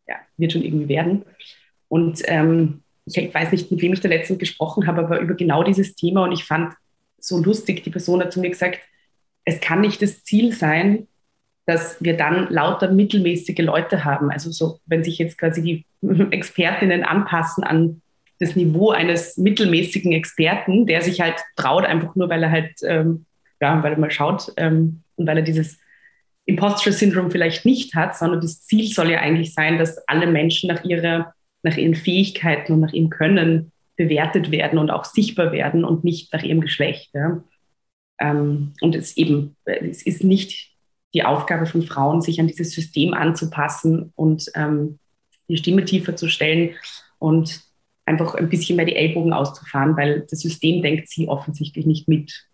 ja, 0.08 0.16
wird 0.36 0.52
schon 0.52 0.64
irgendwie 0.64 0.88
werden. 0.88 1.24
Und 1.88 2.22
ähm, 2.26 2.82
ich 3.06 3.32
weiß 3.32 3.52
nicht, 3.52 3.70
mit 3.70 3.80
wem 3.82 3.92
ich 3.92 4.00
da 4.00 4.08
letztens 4.08 4.40
gesprochen 4.40 4.86
habe, 4.86 5.02
aber 5.02 5.20
über 5.20 5.34
genau 5.34 5.62
dieses 5.62 5.94
Thema 5.94 6.24
und 6.24 6.32
ich 6.32 6.44
fand 6.44 6.74
so 7.18 7.38
lustig, 7.38 7.84
die 7.84 7.90
Person 7.90 8.20
hat 8.20 8.32
zu 8.32 8.40
mir 8.40 8.50
gesagt, 8.50 8.80
es 9.44 9.60
kann 9.60 9.80
nicht 9.80 10.02
das 10.02 10.24
Ziel 10.24 10.52
sein, 10.52 11.06
dass 11.66 12.02
wir 12.02 12.16
dann 12.16 12.48
lauter 12.50 12.90
mittelmäßige 12.90 13.58
Leute 13.58 14.04
haben. 14.04 14.30
Also 14.30 14.50
so, 14.50 14.80
wenn 14.86 15.02
sich 15.02 15.18
jetzt 15.18 15.38
quasi 15.38 15.62
die 15.62 15.84
Expertinnen 16.30 17.04
anpassen 17.04 17.64
an 17.64 18.02
das 18.38 18.56
Niveau 18.56 18.90
eines 18.90 19.36
mittelmäßigen 19.36 20.12
Experten, 20.12 20.86
der 20.86 21.02
sich 21.02 21.20
halt 21.20 21.36
traut, 21.56 21.84
einfach 21.84 22.14
nur 22.16 22.28
weil 22.28 22.42
er 22.42 22.50
halt, 22.50 22.72
ähm, 22.84 23.26
ja, 23.60 23.82
weil 23.82 23.92
er 23.92 23.98
mal 23.98 24.10
schaut, 24.10 24.52
ähm, 24.56 25.02
und 25.16 25.26
weil 25.26 25.38
er 25.38 25.42
dieses 25.42 25.78
Imposter-Syndrom 26.46 27.30
vielleicht 27.30 27.64
nicht 27.64 27.94
hat, 27.94 28.16
sondern 28.16 28.40
das 28.40 28.62
Ziel 28.66 28.86
soll 28.88 29.10
ja 29.10 29.20
eigentlich 29.20 29.54
sein, 29.54 29.78
dass 29.78 29.96
alle 30.08 30.26
Menschen 30.26 30.68
nach, 30.68 30.84
ihrer, 30.84 31.32
nach 31.62 31.76
ihren 31.76 31.94
Fähigkeiten 31.94 32.72
und 32.72 32.80
nach 32.80 32.92
ihrem 32.92 33.08
Können 33.08 33.72
bewertet 33.96 34.50
werden 34.50 34.78
und 34.78 34.90
auch 34.90 35.04
sichtbar 35.04 35.52
werden 35.52 35.84
und 35.84 36.04
nicht 36.04 36.32
nach 36.32 36.42
ihrem 36.42 36.60
Geschlecht. 36.60 37.10
Ja. 37.14 37.42
Ähm, 38.20 38.74
und 38.80 38.94
es 38.94 39.16
eben, 39.16 39.56
es 39.64 40.04
ist 40.04 40.24
nicht 40.24 40.73
die 41.14 41.24
Aufgabe 41.24 41.66
von 41.66 41.82
Frauen, 41.82 42.20
sich 42.20 42.40
an 42.40 42.48
dieses 42.48 42.72
System 42.72 43.14
anzupassen 43.14 44.12
und 44.16 44.50
ähm, 44.54 44.98
die 45.48 45.56
Stimme 45.56 45.84
tiefer 45.84 46.16
zu 46.16 46.28
stellen 46.28 46.74
und 47.18 47.60
einfach 48.04 48.34
ein 48.34 48.48
bisschen 48.48 48.76
mehr 48.76 48.84
die 48.84 48.96
Ellbogen 48.96 49.32
auszufahren, 49.32 49.96
weil 49.96 50.26
das 50.28 50.40
System 50.40 50.82
denkt 50.82 51.08
sie 51.08 51.28
offensichtlich 51.28 51.86
nicht 51.86 52.08
mit. 52.08 52.46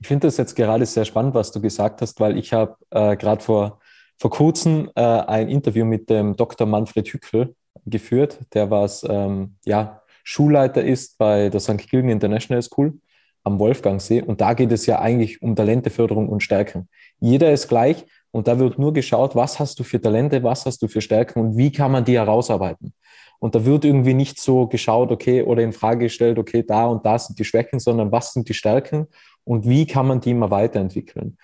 Ich 0.00 0.08
finde 0.08 0.26
das 0.26 0.36
jetzt 0.36 0.54
gerade 0.54 0.84
sehr 0.86 1.04
spannend, 1.04 1.34
was 1.34 1.52
du 1.52 1.60
gesagt 1.60 2.02
hast, 2.02 2.20
weil 2.20 2.36
ich 2.36 2.52
habe 2.52 2.76
äh, 2.90 3.16
gerade 3.16 3.42
vor, 3.42 3.80
vor 4.18 4.30
kurzem 4.30 4.90
äh, 4.94 5.00
ein 5.00 5.48
Interview 5.48 5.84
mit 5.84 6.10
dem 6.10 6.36
Dr. 6.36 6.66
Manfred 6.66 7.08
Hückel 7.08 7.54
geführt, 7.84 8.40
der 8.52 8.70
was 8.70 9.04
ähm, 9.08 9.56
ja, 9.64 10.02
Schulleiter 10.24 10.84
ist 10.84 11.18
bei 11.18 11.48
der 11.48 11.60
St. 11.60 11.88
Gilgen 11.88 12.08
International 12.08 12.62
School 12.62 12.98
am 13.46 13.60
Wolfgangsee. 13.60 14.22
Und 14.22 14.40
da 14.40 14.54
geht 14.54 14.72
es 14.72 14.86
ja 14.86 14.98
eigentlich 14.98 15.40
um 15.40 15.54
Talenteförderung 15.54 16.28
und 16.28 16.42
Stärken. 16.42 16.88
Jeder 17.20 17.52
ist 17.52 17.68
gleich 17.68 18.04
und 18.32 18.48
da 18.48 18.58
wird 18.58 18.76
nur 18.76 18.92
geschaut, 18.92 19.36
was 19.36 19.60
hast 19.60 19.78
du 19.78 19.84
für 19.84 20.00
Talente, 20.00 20.42
was 20.42 20.66
hast 20.66 20.82
du 20.82 20.88
für 20.88 21.00
Stärken 21.00 21.38
und 21.38 21.56
wie 21.56 21.70
kann 21.70 21.92
man 21.92 22.04
die 22.04 22.18
herausarbeiten. 22.18 22.92
Und 23.38 23.54
da 23.54 23.64
wird 23.64 23.84
irgendwie 23.84 24.14
nicht 24.14 24.40
so 24.40 24.66
geschaut, 24.66 25.12
okay, 25.12 25.42
oder 25.42 25.62
in 25.62 25.72
Frage 25.72 26.06
gestellt, 26.06 26.38
okay, 26.38 26.64
da 26.66 26.86
und 26.86 27.06
da 27.06 27.18
sind 27.20 27.38
die 27.38 27.44
Schwächen, 27.44 27.78
sondern 27.78 28.10
was 28.10 28.32
sind 28.32 28.48
die 28.48 28.54
Stärken 28.54 29.06
und 29.44 29.68
wie 29.68 29.86
kann 29.86 30.08
man 30.08 30.20
die 30.20 30.32
immer 30.32 30.50
weiterentwickeln. 30.50 31.38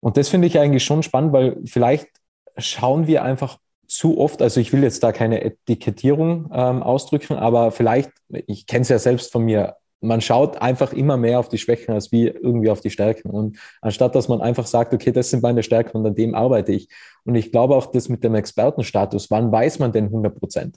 Und 0.00 0.16
das 0.16 0.30
finde 0.30 0.46
ich 0.46 0.58
eigentlich 0.58 0.84
schon 0.84 1.02
spannend, 1.02 1.34
weil 1.34 1.58
vielleicht 1.66 2.08
schauen 2.56 3.06
wir 3.06 3.24
einfach 3.24 3.58
zu 3.86 4.18
oft, 4.18 4.40
also 4.40 4.58
ich 4.58 4.72
will 4.72 4.82
jetzt 4.82 5.02
da 5.02 5.12
keine 5.12 5.42
Etikettierung 5.42 6.50
ähm, 6.54 6.82
ausdrücken, 6.82 7.34
aber 7.34 7.72
vielleicht, 7.72 8.10
ich 8.46 8.66
kenne 8.66 8.82
es 8.82 8.88
ja 8.88 8.98
selbst 8.98 9.30
von 9.30 9.44
mir, 9.44 9.76
man 10.04 10.20
schaut 10.20 10.60
einfach 10.60 10.92
immer 10.92 11.16
mehr 11.16 11.38
auf 11.38 11.48
die 11.48 11.58
Schwächen 11.58 11.92
als 11.94 12.12
wie 12.12 12.26
irgendwie 12.26 12.70
auf 12.70 12.80
die 12.80 12.90
Stärken. 12.90 13.30
Und 13.30 13.58
anstatt 13.80 14.14
dass 14.14 14.28
man 14.28 14.40
einfach 14.40 14.66
sagt, 14.66 14.92
okay, 14.92 15.12
das 15.12 15.30
sind 15.30 15.42
meine 15.42 15.62
Stärken 15.62 15.96
und 15.96 16.06
an 16.06 16.14
dem 16.14 16.34
arbeite 16.34 16.72
ich. 16.72 16.88
Und 17.24 17.34
ich 17.34 17.50
glaube 17.50 17.74
auch, 17.74 17.86
das 17.86 18.08
mit 18.08 18.22
dem 18.22 18.34
Expertenstatus, 18.34 19.30
wann 19.30 19.50
weiß 19.50 19.78
man 19.78 19.92
denn 19.92 20.06
100 20.06 20.38
Prozent? 20.38 20.76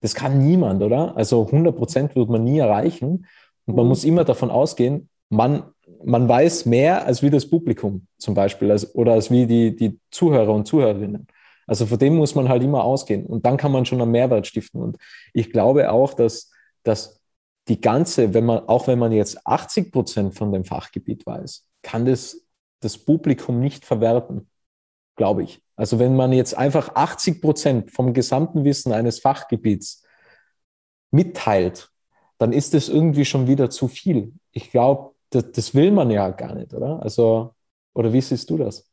Das 0.00 0.14
kann 0.14 0.44
niemand, 0.44 0.82
oder? 0.82 1.16
Also 1.16 1.46
100 1.46 1.76
Prozent 1.76 2.16
wird 2.16 2.28
man 2.28 2.44
nie 2.44 2.58
erreichen. 2.58 3.26
Und 3.66 3.76
man 3.76 3.84
mhm. 3.84 3.88
muss 3.88 4.04
immer 4.04 4.24
davon 4.24 4.50
ausgehen, 4.50 5.08
man, 5.30 5.64
man 6.04 6.28
weiß 6.28 6.66
mehr 6.66 7.06
als 7.06 7.22
wie 7.22 7.30
das 7.30 7.48
Publikum 7.48 8.06
zum 8.18 8.34
Beispiel 8.34 8.70
als, 8.70 8.94
oder 8.94 9.12
als 9.12 9.30
wie 9.30 9.46
die, 9.46 9.74
die 9.74 9.98
Zuhörer 10.10 10.52
und 10.52 10.66
Zuhörerinnen. 10.66 11.26
Also 11.66 11.86
von 11.86 11.98
dem 11.98 12.16
muss 12.16 12.34
man 12.34 12.48
halt 12.48 12.62
immer 12.62 12.84
ausgehen. 12.84 13.24
Und 13.24 13.46
dann 13.46 13.56
kann 13.56 13.72
man 13.72 13.86
schon 13.86 14.02
einen 14.02 14.10
Mehrwert 14.10 14.46
stiften. 14.46 14.82
Und 14.82 14.98
ich 15.32 15.50
glaube 15.50 15.90
auch, 15.90 16.12
dass, 16.12 16.52
dass 16.82 17.23
die 17.68 17.80
ganze, 17.80 18.34
wenn 18.34 18.44
man, 18.44 18.68
auch 18.68 18.86
wenn 18.86 18.98
man 18.98 19.12
jetzt 19.12 19.46
80 19.46 19.92
Prozent 19.92 20.34
von 20.34 20.52
dem 20.52 20.64
Fachgebiet 20.64 21.26
weiß, 21.26 21.66
kann 21.82 22.04
das 22.04 22.44
das 22.84 22.98
Publikum 22.98 23.60
nicht 23.60 23.84
verwerten, 23.84 24.48
glaube 25.16 25.42
ich. 25.42 25.62
Also 25.74 25.98
wenn 25.98 26.14
man 26.14 26.32
jetzt 26.32 26.56
einfach 26.56 26.94
80 26.94 27.40
Prozent 27.40 27.90
vom 27.90 28.12
gesamten 28.12 28.64
Wissen 28.64 28.92
eines 28.92 29.18
Fachgebiets 29.18 30.04
mitteilt, 31.10 31.90
dann 32.38 32.52
ist 32.52 32.74
das 32.74 32.88
irgendwie 32.88 33.24
schon 33.24 33.46
wieder 33.46 33.70
zu 33.70 33.88
viel. 33.88 34.34
Ich 34.52 34.70
glaube, 34.70 35.14
das, 35.30 35.50
das, 35.52 35.74
will 35.74 35.90
man 35.90 36.10
ja 36.10 36.30
gar 36.30 36.54
nicht, 36.54 36.74
oder? 36.74 37.02
Also, 37.02 37.54
oder 37.94 38.12
wie 38.12 38.20
siehst 38.20 38.50
du 38.50 38.58
das? 38.58 38.88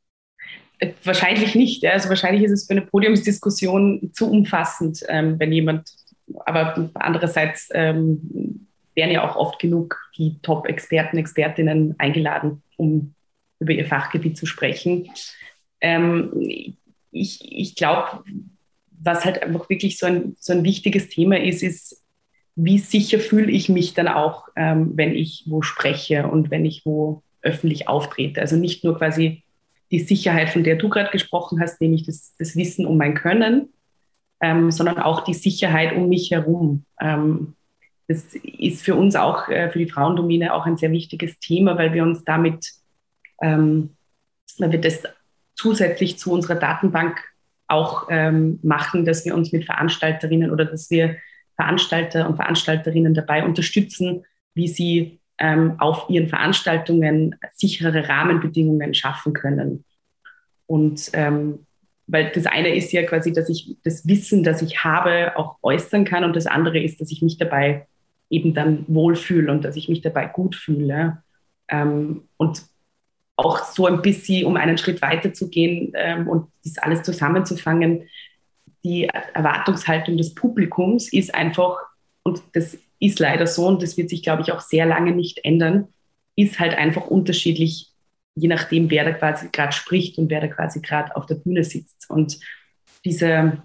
Äh, 0.79 0.93
wahrscheinlich 1.03 1.53
nicht. 1.53 1.85
Also 1.85 2.09
wahrscheinlich 2.09 2.43
ist 2.43 2.51
es 2.51 2.65
für 2.65 2.71
eine 2.71 2.81
Podiumsdiskussion 2.83 4.11
zu 4.13 4.29
umfassend, 4.29 5.03
ähm, 5.09 5.39
wenn 5.39 5.51
jemand 5.51 5.91
aber 6.45 6.89
andererseits 6.95 7.69
ähm, 7.73 8.67
werden 8.95 9.11
ja 9.11 9.27
auch 9.27 9.35
oft 9.35 9.59
genug 9.59 9.97
die 10.17 10.39
Top-Experten, 10.41 11.17
Expertinnen 11.17 11.95
eingeladen, 11.97 12.63
um 12.77 13.13
über 13.59 13.73
ihr 13.73 13.85
Fachgebiet 13.85 14.37
zu 14.37 14.45
sprechen. 14.45 15.09
Ähm, 15.79 16.75
ich 17.11 17.39
ich 17.41 17.75
glaube, 17.75 18.23
was 19.03 19.25
halt 19.25 19.41
einfach 19.41 19.69
wirklich 19.69 19.97
so 19.97 20.05
ein, 20.05 20.35
so 20.39 20.53
ein 20.53 20.63
wichtiges 20.63 21.09
Thema 21.09 21.39
ist, 21.39 21.63
ist, 21.63 22.03
wie 22.55 22.77
sicher 22.77 23.19
fühle 23.19 23.51
ich 23.51 23.69
mich 23.69 23.93
dann 23.93 24.07
auch, 24.07 24.47
ähm, 24.55 24.91
wenn 24.95 25.15
ich 25.15 25.45
wo 25.47 25.61
spreche 25.61 26.27
und 26.27 26.51
wenn 26.51 26.65
ich 26.65 26.85
wo 26.85 27.23
öffentlich 27.41 27.87
auftrete. 27.87 28.41
Also 28.41 28.55
nicht 28.55 28.83
nur 28.83 28.97
quasi 28.97 29.43
die 29.89 29.99
Sicherheit, 29.99 30.49
von 30.49 30.63
der 30.63 30.75
du 30.75 30.89
gerade 30.89 31.11
gesprochen 31.11 31.59
hast, 31.59 31.81
nämlich 31.81 32.05
das, 32.05 32.35
das 32.37 32.55
Wissen 32.55 32.85
um 32.85 32.97
mein 32.97 33.15
Können, 33.15 33.69
ähm, 34.41 34.71
sondern 34.71 34.99
auch 34.99 35.23
die 35.23 35.33
Sicherheit 35.33 35.95
um 35.95 36.09
mich 36.09 36.31
herum. 36.31 36.85
Ähm, 36.99 37.55
das 38.07 38.35
ist 38.35 38.83
für 38.83 38.95
uns 38.95 39.15
auch, 39.15 39.47
äh, 39.47 39.69
für 39.69 39.79
die 39.79 39.89
Frauendomäne 39.89 40.53
auch 40.53 40.65
ein 40.65 40.77
sehr 40.77 40.91
wichtiges 40.91 41.39
Thema, 41.39 41.77
weil 41.77 41.93
wir 41.93 42.03
uns 42.03 42.23
damit, 42.23 42.71
ähm, 43.41 43.95
weil 44.57 44.71
wir 44.71 44.81
das 44.81 45.03
zusätzlich 45.55 46.17
zu 46.17 46.31
unserer 46.31 46.55
Datenbank 46.55 47.23
auch 47.67 48.07
ähm, 48.09 48.59
machen, 48.63 49.05
dass 49.05 49.23
wir 49.23 49.33
uns 49.33 49.51
mit 49.53 49.65
Veranstalterinnen 49.65 50.51
oder 50.51 50.65
dass 50.65 50.89
wir 50.89 51.17
Veranstalter 51.55 52.27
und 52.27 52.35
Veranstalterinnen 52.35 53.13
dabei 53.13 53.45
unterstützen, 53.45 54.25
wie 54.53 54.67
sie 54.67 55.19
ähm, 55.37 55.79
auf 55.79 56.09
ihren 56.09 56.27
Veranstaltungen 56.27 57.35
sichere 57.53 58.09
Rahmenbedingungen 58.09 58.93
schaffen 58.93 59.33
können. 59.33 59.85
Und 60.65 61.11
ähm, 61.13 61.65
weil 62.07 62.31
das 62.33 62.45
eine 62.45 62.75
ist 62.75 62.91
ja 62.91 63.03
quasi, 63.03 63.33
dass 63.33 63.49
ich 63.49 63.75
das 63.83 64.07
Wissen, 64.07 64.43
das 64.43 64.61
ich 64.61 64.83
habe, 64.83 65.37
auch 65.37 65.57
äußern 65.61 66.05
kann 66.05 66.23
und 66.23 66.35
das 66.35 66.47
andere 66.47 66.79
ist, 66.79 66.99
dass 66.99 67.11
ich 67.11 67.21
mich 67.21 67.37
dabei 67.37 67.87
eben 68.29 68.53
dann 68.53 68.85
wohlfühle 68.87 69.51
und 69.51 69.63
dass 69.63 69.75
ich 69.75 69.89
mich 69.89 70.01
dabei 70.01 70.25
gut 70.25 70.55
fühle. 70.55 71.21
Ähm, 71.69 72.23
und 72.37 72.63
auch 73.35 73.63
so 73.63 73.85
ein 73.85 74.01
bisschen, 74.01 74.45
um 74.45 74.55
einen 74.55 74.77
Schritt 74.77 75.01
weiter 75.01 75.33
zu 75.33 75.49
gehen 75.49 75.93
ähm, 75.95 76.27
und 76.27 76.47
das 76.63 76.77
alles 76.77 77.03
zusammenzufangen, 77.03 78.07
die 78.83 79.07
Erwartungshaltung 79.33 80.17
des 80.17 80.33
Publikums 80.33 81.11
ist 81.11 81.33
einfach, 81.33 81.77
und 82.23 82.41
das 82.53 82.77
ist 82.99 83.19
leider 83.19 83.47
so 83.47 83.67
und 83.67 83.81
das 83.81 83.97
wird 83.97 84.09
sich, 84.09 84.23
glaube 84.23 84.41
ich, 84.43 84.51
auch 84.51 84.61
sehr 84.61 84.85
lange 84.85 85.11
nicht 85.11 85.43
ändern, 85.43 85.87
ist 86.35 86.59
halt 86.59 86.77
einfach 86.77 87.07
unterschiedlich 87.07 87.90
je 88.41 88.47
nachdem, 88.47 88.89
wer 88.89 89.05
da 89.05 89.11
quasi 89.11 89.49
gerade 89.51 89.71
spricht 89.71 90.17
und 90.17 90.29
wer 90.31 90.41
da 90.41 90.47
quasi 90.47 90.81
gerade 90.81 91.15
auf 91.15 91.27
der 91.27 91.35
Bühne 91.35 91.63
sitzt. 91.63 92.09
Und 92.09 92.39
diese 93.05 93.61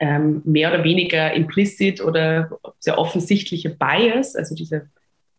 ähm, 0.00 0.42
mehr 0.44 0.72
oder 0.72 0.82
weniger 0.82 1.32
implicit 1.32 2.00
oder 2.00 2.50
sehr 2.80 2.98
offensichtliche 2.98 3.70
Bias, 3.70 4.34
also 4.34 4.56
diese 4.56 4.90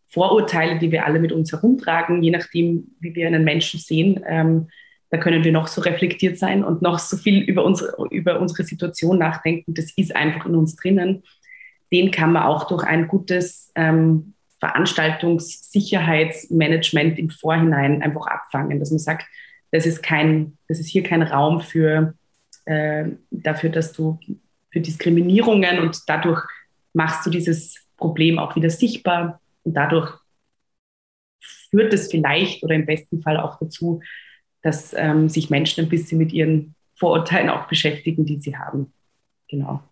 Vorurteile, 0.06 0.78
die 0.78 0.90
wir 0.90 1.04
alle 1.04 1.20
mit 1.20 1.30
uns 1.30 1.52
herumtragen, 1.52 2.22
je 2.22 2.30
nachdem, 2.30 2.96
wie 3.00 3.14
wir 3.14 3.26
einen 3.26 3.44
Menschen 3.44 3.78
sehen, 3.78 4.24
ähm, 4.26 4.68
da 5.10 5.18
können 5.18 5.44
wir 5.44 5.52
noch 5.52 5.68
so 5.68 5.82
reflektiert 5.82 6.38
sein 6.38 6.64
und 6.64 6.80
noch 6.80 6.98
so 6.98 7.18
viel 7.18 7.42
über 7.42 7.64
unsere, 7.64 7.94
über 8.10 8.40
unsere 8.40 8.64
Situation 8.64 9.18
nachdenken. 9.18 9.74
Das 9.74 9.92
ist 9.94 10.16
einfach 10.16 10.46
in 10.46 10.54
uns 10.54 10.74
drinnen. 10.76 11.22
Den 11.92 12.10
kann 12.10 12.32
man 12.32 12.44
auch 12.44 12.66
durch 12.66 12.82
ein 12.84 13.08
gutes 13.08 13.72
ähm, 13.74 14.34
Veranstaltungssicherheitsmanagement 14.60 17.18
im 17.18 17.30
Vorhinein 17.30 18.02
einfach 18.02 18.26
abfangen, 18.26 18.80
dass 18.80 18.90
man 18.90 18.98
sagt, 18.98 19.24
das 19.70 19.86
ist 19.86 20.02
kein, 20.02 20.58
das 20.68 20.80
ist 20.80 20.88
hier 20.88 21.02
kein 21.02 21.22
Raum 21.22 21.60
für 21.60 22.14
äh, 22.64 23.04
dafür, 23.30 23.70
dass 23.70 23.92
du 23.92 24.18
für 24.70 24.80
Diskriminierungen 24.80 25.80
und 25.80 26.02
dadurch 26.06 26.42
machst 26.92 27.26
du 27.26 27.30
dieses 27.30 27.76
Problem 27.96 28.38
auch 28.38 28.56
wieder 28.56 28.70
sichtbar 28.70 29.40
und 29.64 29.74
dadurch 29.74 30.12
führt 31.70 31.92
es 31.92 32.10
vielleicht 32.10 32.62
oder 32.62 32.74
im 32.74 32.86
besten 32.86 33.22
Fall 33.22 33.38
auch 33.38 33.58
dazu, 33.58 34.00
dass 34.62 34.94
ähm, 34.94 35.28
sich 35.28 35.50
Menschen 35.50 35.84
ein 35.84 35.90
bisschen 35.90 36.18
mit 36.18 36.32
ihren 36.32 36.74
Vorurteilen 36.96 37.48
auch 37.48 37.68
beschäftigen, 37.68 38.24
die 38.24 38.38
sie 38.38 38.56
haben. 38.56 38.92
Genau. 39.48 39.82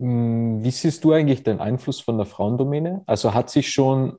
Hm, 0.00 0.64
wie 0.64 0.70
siehst 0.70 1.04
du 1.04 1.12
eigentlich 1.12 1.42
den 1.42 1.60
Einfluss 1.60 2.00
von 2.00 2.16
der 2.16 2.26
Frauendomäne? 2.26 3.02
Also 3.06 3.34
hat 3.34 3.50
sich 3.50 3.70
schon, 3.70 4.16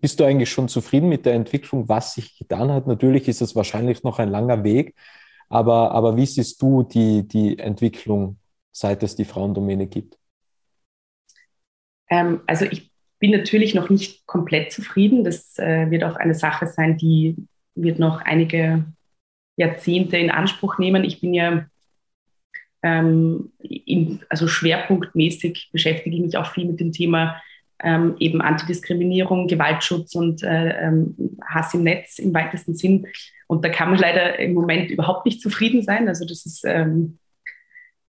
bist 0.00 0.20
du 0.20 0.24
eigentlich 0.24 0.50
schon 0.50 0.68
zufrieden 0.68 1.08
mit 1.08 1.26
der 1.26 1.34
Entwicklung, 1.34 1.88
was 1.88 2.14
sich 2.14 2.38
getan 2.38 2.70
hat? 2.70 2.86
Natürlich 2.86 3.26
ist 3.26 3.42
es 3.42 3.56
wahrscheinlich 3.56 4.04
noch 4.04 4.20
ein 4.20 4.30
langer 4.30 4.62
Weg, 4.62 4.94
aber, 5.48 5.90
aber 5.90 6.16
wie 6.16 6.26
siehst 6.26 6.62
du 6.62 6.84
die, 6.84 7.26
die 7.26 7.58
Entwicklung, 7.58 8.38
seit 8.70 9.02
es 9.02 9.16
die 9.16 9.24
Frauendomäne 9.24 9.88
gibt? 9.88 10.16
Ähm, 12.08 12.42
also 12.46 12.64
ich 12.64 12.92
bin 13.18 13.32
natürlich 13.32 13.74
noch 13.74 13.90
nicht 13.90 14.26
komplett 14.26 14.70
zufrieden. 14.70 15.24
Das 15.24 15.58
äh, 15.58 15.90
wird 15.90 16.04
auch 16.04 16.14
eine 16.14 16.34
Sache 16.34 16.68
sein, 16.68 16.96
die 16.98 17.36
wird 17.74 17.98
noch 17.98 18.20
einige 18.20 18.84
Jahrzehnte 19.56 20.18
in 20.18 20.30
Anspruch 20.30 20.78
nehmen. 20.78 21.02
Ich 21.02 21.20
bin 21.20 21.34
ja 21.34 21.66
ähm, 22.86 23.52
in, 23.58 24.20
also 24.28 24.46
schwerpunktmäßig 24.46 25.70
beschäftige 25.72 26.14
ich 26.14 26.22
mich 26.22 26.36
auch 26.36 26.52
viel 26.52 26.66
mit 26.66 26.78
dem 26.78 26.92
Thema 26.92 27.42
ähm, 27.82 28.16
eben 28.20 28.40
Antidiskriminierung, 28.40 29.48
Gewaltschutz 29.48 30.14
und 30.14 30.42
äh, 30.42 30.86
ähm, 30.86 31.36
Hass 31.44 31.74
im 31.74 31.82
Netz 31.82 32.18
im 32.18 32.32
weitesten 32.32 32.74
Sinn. 32.74 33.06
Und 33.48 33.64
da 33.64 33.68
kann 33.68 33.90
man 33.90 33.98
leider 33.98 34.38
im 34.38 34.54
Moment 34.54 34.90
überhaupt 34.90 35.26
nicht 35.26 35.42
zufrieden 35.42 35.82
sein. 35.82 36.08
Also 36.08 36.24
das 36.24 36.46
ist, 36.46 36.64
ähm, 36.64 37.18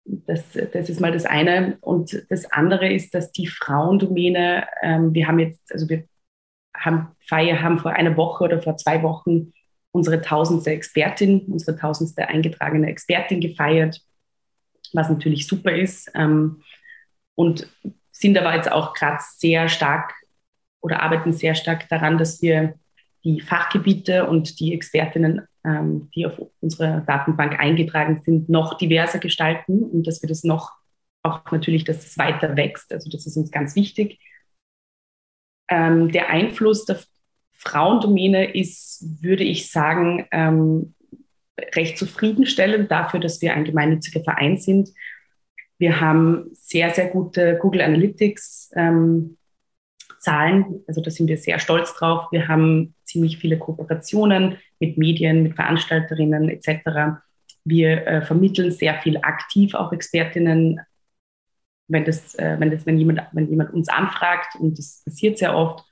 das, 0.06 0.44
das 0.74 0.90
ist 0.90 1.00
mal 1.00 1.12
das 1.12 1.26
eine. 1.26 1.78
Und 1.82 2.26
das 2.30 2.52
andere 2.52 2.92
ist, 2.92 3.14
dass 3.14 3.32
die 3.32 3.48
Frauendomäne, 3.48 4.66
ähm, 4.82 5.14
wir 5.14 5.28
haben 5.28 5.40
jetzt, 5.40 5.72
also 5.72 5.88
wir 5.88 6.04
haben, 6.76 7.10
Feier 7.20 7.62
haben 7.62 7.78
vor 7.78 7.92
einer 7.92 8.18
Woche 8.18 8.44
oder 8.44 8.62
vor 8.62 8.76
zwei 8.76 9.02
Wochen 9.04 9.54
unsere 9.92 10.22
tausendste 10.22 10.72
Expertin, 10.72 11.42
unsere 11.48 11.78
tausendste 11.78 12.28
eingetragene 12.28 12.88
Expertin 12.88 13.40
gefeiert, 13.40 14.02
was 14.94 15.10
natürlich 15.10 15.48
super 15.48 15.72
ist. 15.72 16.12
Ähm, 16.16 16.62
und 17.36 17.68
sind 18.12 18.38
aber 18.38 18.56
jetzt 18.56 18.72
auch 18.72 18.94
gerade 18.94 19.22
sehr 19.38 19.68
stark 19.68 20.14
oder 20.82 21.02
arbeiten 21.02 21.34
sehr 21.34 21.56
stark 21.56 21.90
daran, 21.90 22.18
dass 22.18 22.42
wir 22.42 22.76
die 23.24 23.42
Fachgebiete 23.42 24.28
und 24.28 24.60
die 24.60 24.74
Expertinnen, 24.74 25.48
ähm, 25.66 26.10
die 26.14 26.26
auf 26.26 26.42
unserer 26.62 27.02
Datenbank 27.02 27.60
eingetragen 27.60 28.22
sind, 28.24 28.50
noch 28.50 28.78
diverser 28.78 29.20
gestalten 29.20 29.84
und 29.84 30.06
dass 30.06 30.22
wir 30.22 30.30
das 30.30 30.44
noch 30.44 30.72
auch 31.24 31.50
natürlich, 31.52 31.86
dass 31.86 32.06
es 32.06 32.18
weiter 32.18 32.56
wächst. 32.58 32.92
Also 32.92 33.10
das 33.10 33.26
ist 33.26 33.38
uns 33.38 33.50
ganz 33.50 33.76
wichtig. 33.76 34.20
Ähm, 35.70 36.12
der 36.12 36.30
Einfluss 36.30 36.86
der 36.86 37.00
Frauendomäne 37.54 38.54
ist, 38.54 39.24
würde 39.24 39.46
ich 39.46 39.72
sagen, 39.72 40.28
ähm, 40.32 40.96
recht 41.76 41.98
zufriedenstellend 41.98 42.92
dafür, 42.92 43.20
dass 43.20 43.42
wir 43.42 43.54
ein 43.54 43.66
gemeinnütziger 43.66 44.24
Verein 44.24 44.58
sind. 44.58 44.90
Wir 45.78 46.00
haben 46.00 46.50
sehr, 46.54 46.92
sehr 46.92 47.08
gute 47.08 47.58
Google 47.58 47.82
Analytics 47.82 48.72
ähm, 48.76 49.38
Zahlen. 50.20 50.84
Also 50.88 51.02
da 51.02 51.12
sind 51.12 51.28
wir 51.28 51.38
sehr 51.38 51.60
stolz 51.60 51.94
drauf. 51.94 52.32
Wir 52.32 52.48
haben 52.48 52.96
ziemlich 53.04 53.38
viele 53.38 53.58
Kooperationen 53.58 54.58
mit 54.80 54.98
Medien, 54.98 55.44
mit 55.44 55.56
Veranstalterinnen 55.56 56.50
etc. 56.50 57.20
Wir 57.66 58.08
äh, 58.08 58.22
vermitteln 58.22 58.72
sehr 58.72 58.96
viel 59.02 59.18
aktiv 59.18 59.74
auch 59.74 59.92
Expertinnen, 59.92 60.80
wenn, 61.90 62.06
das, 62.06 62.36
äh, 62.36 62.56
wenn, 62.60 62.72
das, 62.72 62.86
wenn, 62.86 62.98
jemand, 62.98 63.22
wenn 63.34 63.50
jemand 63.50 63.74
uns 63.74 63.90
anfragt 63.90 64.56
und 64.60 64.78
das 64.78 65.04
passiert 65.04 65.38
sehr 65.38 65.56
oft. 65.56 65.84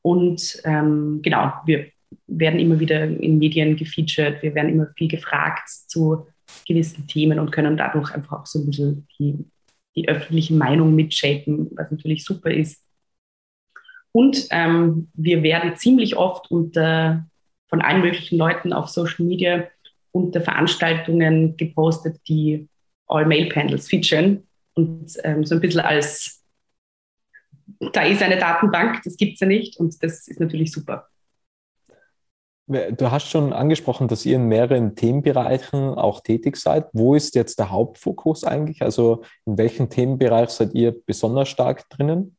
Und 0.00 0.62
ähm, 0.64 1.20
genau, 1.22 1.52
wir 1.66 1.86
werden 2.26 2.60
immer 2.60 2.80
wieder 2.80 3.04
in 3.04 3.38
Medien 3.38 3.76
gefeatured, 3.76 4.42
wir 4.42 4.54
werden 4.54 4.70
immer 4.70 4.88
viel 4.96 5.08
gefragt 5.08 5.68
zu 5.68 6.26
gewissen 6.66 7.06
Themen 7.06 7.38
und 7.38 7.50
können 7.50 7.76
dadurch 7.76 8.12
einfach 8.14 8.40
auch 8.40 8.46
so 8.46 8.60
ein 8.60 8.66
bisschen 8.66 9.06
die, 9.18 9.44
die 9.94 10.08
öffentliche 10.08 10.54
Meinung 10.54 10.94
mitshapen, 10.94 11.70
was 11.76 11.90
natürlich 11.90 12.24
super 12.24 12.50
ist. 12.50 12.82
Und 14.12 14.46
ähm, 14.50 15.08
wir 15.14 15.42
werden 15.42 15.76
ziemlich 15.76 16.16
oft 16.16 16.50
unter, 16.50 17.26
von 17.66 17.82
allen 17.82 18.00
möglichen 18.00 18.38
Leuten 18.38 18.72
auf 18.72 18.88
Social 18.88 19.26
Media 19.26 19.68
unter 20.10 20.40
Veranstaltungen 20.40 21.56
gepostet, 21.56 22.20
die 22.26 22.68
All-Mail-Panels 23.06 23.88
featuren. 23.88 24.46
Und 24.74 25.12
ähm, 25.24 25.44
so 25.44 25.54
ein 25.54 25.60
bisschen 25.60 25.80
als, 25.80 26.42
da 27.92 28.04
ist 28.04 28.22
eine 28.22 28.38
Datenbank, 28.38 29.02
das 29.04 29.16
gibt 29.16 29.34
es 29.34 29.40
ja 29.40 29.46
nicht. 29.46 29.78
Und 29.78 30.02
das 30.02 30.26
ist 30.28 30.40
natürlich 30.40 30.72
super. 30.72 31.08
Du 32.68 33.12
hast 33.12 33.28
schon 33.28 33.52
angesprochen, 33.52 34.08
dass 34.08 34.26
ihr 34.26 34.36
in 34.36 34.48
mehreren 34.48 34.96
Themenbereichen 34.96 35.94
auch 35.94 36.20
tätig 36.20 36.56
seid. 36.56 36.88
Wo 36.92 37.14
ist 37.14 37.36
jetzt 37.36 37.60
der 37.60 37.70
Hauptfokus 37.70 38.42
eigentlich? 38.42 38.82
Also 38.82 39.22
in 39.44 39.56
welchem 39.56 39.88
Themenbereich 39.88 40.50
seid 40.50 40.74
ihr 40.74 40.92
besonders 41.06 41.48
stark 41.48 41.88
drinnen? 41.90 42.36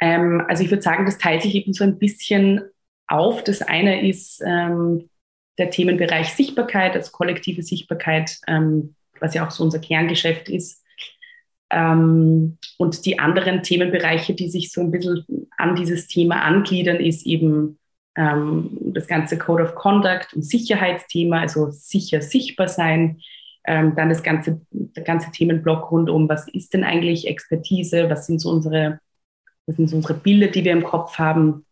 Ähm, 0.00 0.42
also 0.48 0.64
ich 0.64 0.70
würde 0.70 0.82
sagen, 0.82 1.04
das 1.04 1.18
teilt 1.18 1.42
sich 1.42 1.54
eben 1.54 1.74
so 1.74 1.84
ein 1.84 1.98
bisschen 1.98 2.62
auf. 3.06 3.44
Das 3.44 3.60
eine 3.60 4.08
ist 4.08 4.42
ähm, 4.46 5.10
der 5.58 5.68
Themenbereich 5.68 6.32
Sichtbarkeit, 6.32 6.94
also 6.94 7.12
kollektive 7.12 7.62
Sichtbarkeit, 7.62 8.38
ähm, 8.46 8.94
was 9.20 9.34
ja 9.34 9.46
auch 9.46 9.50
so 9.50 9.64
unser 9.64 9.80
Kerngeschäft 9.80 10.48
ist. 10.48 10.82
Ähm, 11.68 12.56
und 12.78 13.04
die 13.04 13.18
anderen 13.18 13.62
Themenbereiche, 13.62 14.34
die 14.34 14.48
sich 14.48 14.72
so 14.72 14.80
ein 14.80 14.90
bisschen 14.90 15.26
an 15.58 15.76
dieses 15.76 16.06
Thema 16.08 16.42
angliedern, 16.42 16.96
ist 16.96 17.26
eben 17.26 17.78
ähm, 18.16 18.70
das 18.80 19.06
ganze 19.06 19.38
Code 19.38 19.62
of 19.62 19.74
Conduct 19.74 20.34
und 20.34 20.42
Sicherheitsthema, 20.42 21.40
also 21.40 21.70
sicher 21.70 22.22
sichtbar 22.22 22.68
sein. 22.68 23.20
Ähm, 23.66 23.94
dann 23.96 24.08
das 24.08 24.22
ganze, 24.22 24.60
der 24.70 25.02
ganze 25.02 25.30
Themenblock 25.32 25.90
rund 25.90 26.08
um, 26.08 26.28
was 26.28 26.46
ist 26.48 26.72
denn 26.72 26.84
eigentlich 26.84 27.26
Expertise, 27.26 28.08
was 28.08 28.26
sind 28.26 28.40
so 28.40 28.50
unsere 28.50 29.00
das 29.66 29.76
sind 29.76 29.88
so 29.88 29.96
unsere 29.96 30.14
Bilder, 30.14 30.46
die 30.46 30.64
wir 30.64 30.72
im 30.72 30.84
Kopf 30.84 31.18
haben. 31.18 31.66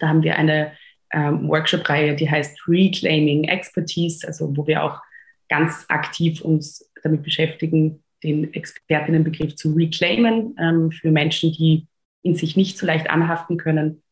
Da 0.00 0.08
haben 0.08 0.22
wir 0.22 0.36
eine 0.36 0.72
ähm, 1.12 1.48
Workshop-Reihe, 1.48 2.16
die 2.16 2.30
heißt 2.30 2.66
Reclaiming 2.66 3.44
Expertise, 3.44 4.26
also 4.26 4.56
wo 4.56 4.66
wir 4.66 4.82
auch 4.82 5.00
ganz 5.48 5.84
aktiv 5.88 6.40
uns 6.40 6.90
damit 7.02 7.22
beschäftigen, 7.22 8.02
den 8.24 8.52
Expertinnenbegriff 8.54 9.54
zu 9.54 9.72
reclaimen 9.74 10.56
ähm, 10.58 10.90
für 10.90 11.10
Menschen, 11.10 11.52
die 11.52 11.86
in 12.22 12.34
sich 12.34 12.56
nicht 12.56 12.78
so 12.78 12.86
leicht 12.86 13.08
anhaften 13.08 13.58
können. 13.58 14.02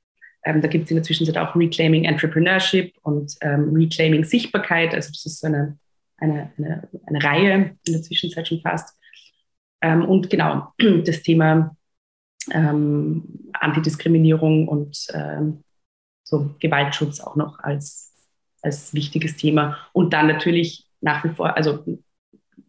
Ähm, 0.45 0.61
da 0.61 0.69
gibt 0.69 0.85
es 0.85 0.91
in 0.91 0.97
der 0.97 1.05
Zwischenzeit 1.05 1.39
auch 1.39 1.57
Reclaiming 1.57 2.05
Entrepreneurship 2.05 2.95
und 3.03 3.35
ähm, 3.41 3.73
Reclaiming 3.75 4.25
Sichtbarkeit. 4.25 4.95
Also 4.95 5.11
das 5.11 5.25
ist 5.25 5.41
so 5.41 5.47
eine, 5.47 5.79
eine, 6.19 6.53
eine, 6.59 6.89
eine 7.07 7.25
Reihe 7.25 7.77
in 7.87 7.93
der 7.93 8.03
Zwischenzeit 8.03 8.49
schon 8.49 8.61
fast. 8.61 8.97
Ähm, 9.81 10.05
und 10.05 10.31
genau, 10.31 10.73
das 11.05 11.23
Thema 11.23 11.77
ähm, 12.53 13.51
Antidiskriminierung 13.53 14.69
und 14.69 15.07
ähm, 15.13 15.65
so 16.23 16.55
Gewaltschutz 16.61 17.21
auch 17.21 17.37
noch 17.37 17.59
als, 17.59 18.13
als 18.63 18.95
wichtiges 18.95 19.37
Thema. 19.37 19.79
Und 19.93 20.13
dann 20.13 20.27
natürlich 20.27 20.87
nach 21.01 21.25
wie 21.25 21.29
vor, 21.29 21.57
also 21.57 21.85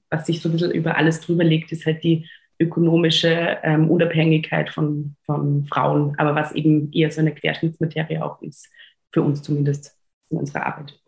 was 0.09 0.25
sich 0.25 0.41
so 0.41 0.49
ein 0.49 0.53
bisschen 0.53 0.71
über 0.71 0.97
alles 0.97 1.21
drüber 1.21 1.43
legt, 1.43 1.71
ist 1.71 1.85
halt 1.85 2.03
die 2.03 2.29
ökonomische 2.59 3.57
ähm, 3.63 3.89
Unabhängigkeit 3.89 4.69
von, 4.69 5.15
von 5.21 5.65
Frauen, 5.65 6.15
aber 6.17 6.35
was 6.35 6.53
eben 6.53 6.91
eher 6.91 7.11
so 7.11 7.21
eine 7.21 7.33
Querschnittsmaterie 7.33 8.19
auch 8.19 8.41
ist, 8.41 8.69
für 9.11 9.21
uns 9.21 9.41
zumindest 9.41 9.97
in 10.29 10.37
unserer 10.37 10.65
Arbeit. 10.65 10.99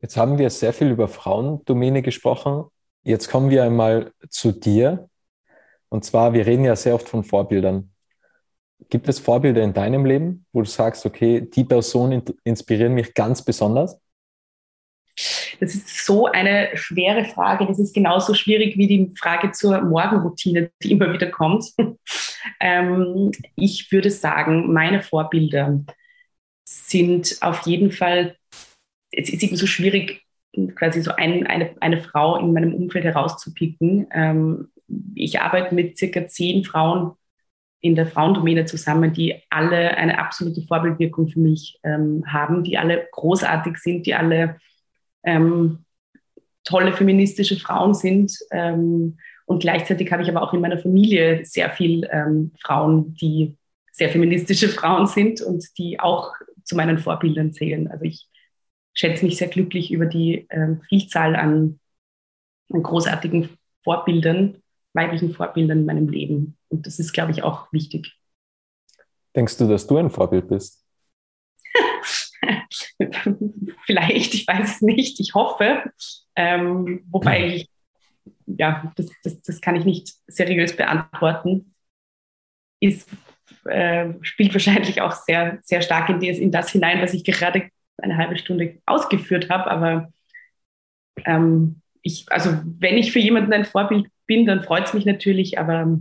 Jetzt 0.00 0.16
haben 0.16 0.38
wir 0.38 0.50
sehr 0.50 0.72
viel 0.72 0.90
über 0.90 1.08
Frauendomäne 1.08 2.02
gesprochen. 2.02 2.64
Jetzt 3.02 3.30
kommen 3.30 3.50
wir 3.50 3.64
einmal 3.64 4.12
zu 4.28 4.52
dir. 4.52 5.08
Und 5.88 6.04
zwar, 6.04 6.32
wir 6.32 6.46
reden 6.46 6.64
ja 6.64 6.76
sehr 6.76 6.94
oft 6.94 7.08
von 7.08 7.24
Vorbildern. 7.24 7.90
Gibt 8.90 9.08
es 9.08 9.18
Vorbilder 9.18 9.62
in 9.62 9.72
deinem 9.72 10.04
Leben, 10.04 10.44
wo 10.52 10.60
du 10.60 10.68
sagst, 10.68 11.06
okay, 11.06 11.40
die 11.40 11.64
Personen 11.64 12.22
inspirieren 12.44 12.94
mich 12.94 13.14
ganz 13.14 13.42
besonders? 13.42 13.98
Das 15.60 15.74
ist 15.74 16.04
so 16.04 16.26
eine 16.26 16.70
schwere 16.74 17.24
Frage. 17.24 17.66
Das 17.66 17.78
ist 17.78 17.94
genauso 17.94 18.34
schwierig 18.34 18.76
wie 18.76 18.86
die 18.86 19.10
Frage 19.16 19.52
zur 19.52 19.80
Morgenroutine, 19.80 20.70
die 20.82 20.92
immer 20.92 21.12
wieder 21.12 21.30
kommt. 21.30 21.66
ähm, 22.60 23.30
ich 23.56 23.90
würde 23.92 24.10
sagen, 24.10 24.72
meine 24.72 25.02
Vorbilder 25.02 25.80
sind 26.64 27.38
auf 27.40 27.66
jeden 27.66 27.92
Fall, 27.92 28.36
es 29.12 29.30
ist 29.30 29.42
eben 29.42 29.56
so 29.56 29.66
schwierig, 29.66 30.22
quasi 30.76 31.02
so 31.02 31.12
ein, 31.12 31.46
eine, 31.46 31.74
eine 31.80 32.00
Frau 32.00 32.36
in 32.36 32.52
meinem 32.52 32.74
Umfeld 32.74 33.04
herauszupicken. 33.04 34.08
Ähm, 34.12 34.68
ich 35.14 35.40
arbeite 35.40 35.74
mit 35.74 35.98
circa 35.98 36.26
zehn 36.26 36.64
Frauen 36.64 37.12
in 37.80 37.94
der 37.94 38.06
Frauendomäne 38.06 38.64
zusammen, 38.64 39.12
die 39.12 39.42
alle 39.50 39.96
eine 39.96 40.18
absolute 40.18 40.62
Vorbildwirkung 40.62 41.28
für 41.28 41.40
mich 41.40 41.78
ähm, 41.82 42.24
haben, 42.26 42.64
die 42.64 42.78
alle 42.78 43.06
großartig 43.12 43.76
sind, 43.76 44.06
die 44.06 44.14
alle 44.14 44.58
ähm, 45.24 45.84
tolle 46.64 46.92
feministische 46.92 47.56
Frauen 47.56 47.94
sind. 47.94 48.36
Ähm, 48.50 49.18
und 49.46 49.60
gleichzeitig 49.60 50.10
habe 50.10 50.22
ich 50.22 50.28
aber 50.28 50.42
auch 50.42 50.54
in 50.54 50.60
meiner 50.60 50.78
Familie 50.78 51.44
sehr 51.44 51.70
viele 51.70 52.08
ähm, 52.10 52.52
Frauen, 52.62 53.14
die 53.14 53.56
sehr 53.92 54.08
feministische 54.08 54.68
Frauen 54.68 55.06
sind 55.06 55.40
und 55.40 55.66
die 55.78 56.00
auch 56.00 56.32
zu 56.64 56.76
meinen 56.76 56.98
Vorbildern 56.98 57.52
zählen. 57.52 57.88
Also 57.88 58.04
ich 58.04 58.28
schätze 58.94 59.24
mich 59.24 59.36
sehr 59.36 59.48
glücklich 59.48 59.92
über 59.92 60.06
die 60.06 60.46
ähm, 60.50 60.80
Vielzahl 60.88 61.36
an, 61.36 61.78
an 62.72 62.82
großartigen 62.82 63.50
Vorbildern, 63.82 64.62
weiblichen 64.94 65.34
Vorbildern 65.34 65.80
in 65.80 65.86
meinem 65.86 66.08
Leben. 66.08 66.56
Und 66.68 66.86
das 66.86 66.98
ist, 66.98 67.12
glaube 67.12 67.32
ich, 67.32 67.42
auch 67.42 67.70
wichtig. 67.72 68.16
Denkst 69.36 69.58
du, 69.58 69.68
dass 69.68 69.86
du 69.86 69.98
ein 69.98 70.10
Vorbild 70.10 70.48
bist? 70.48 70.82
Vielleicht, 73.84 74.34
ich 74.34 74.46
weiß 74.46 74.76
es 74.76 74.82
nicht. 74.82 75.20
Ich 75.20 75.34
hoffe. 75.34 75.82
Ähm, 76.36 77.04
wobei 77.10 77.46
ich, 77.46 77.68
ja, 78.46 78.92
das, 78.96 79.10
das, 79.22 79.42
das 79.42 79.60
kann 79.60 79.76
ich 79.76 79.84
nicht 79.84 80.14
seriös 80.26 80.76
beantworten. 80.76 81.74
Ist, 82.80 83.08
äh, 83.64 84.12
spielt 84.22 84.52
wahrscheinlich 84.54 85.00
auch 85.00 85.12
sehr, 85.12 85.58
sehr 85.62 85.82
stark 85.82 86.08
in 86.08 86.20
das, 86.20 86.38
in 86.38 86.50
das 86.50 86.70
hinein, 86.70 87.00
was 87.00 87.14
ich 87.14 87.24
gerade 87.24 87.70
eine 87.98 88.16
halbe 88.16 88.36
Stunde 88.36 88.80
ausgeführt 88.86 89.50
habe. 89.50 89.70
Aber 89.70 90.12
ähm, 91.24 91.80
ich, 92.02 92.26
also 92.30 92.50
wenn 92.64 92.96
ich 92.96 93.12
für 93.12 93.20
jemanden 93.20 93.52
ein 93.52 93.64
Vorbild 93.64 94.06
bin, 94.26 94.46
dann 94.46 94.62
freut 94.62 94.86
es 94.86 94.94
mich 94.94 95.06
natürlich, 95.06 95.58
aber 95.58 95.98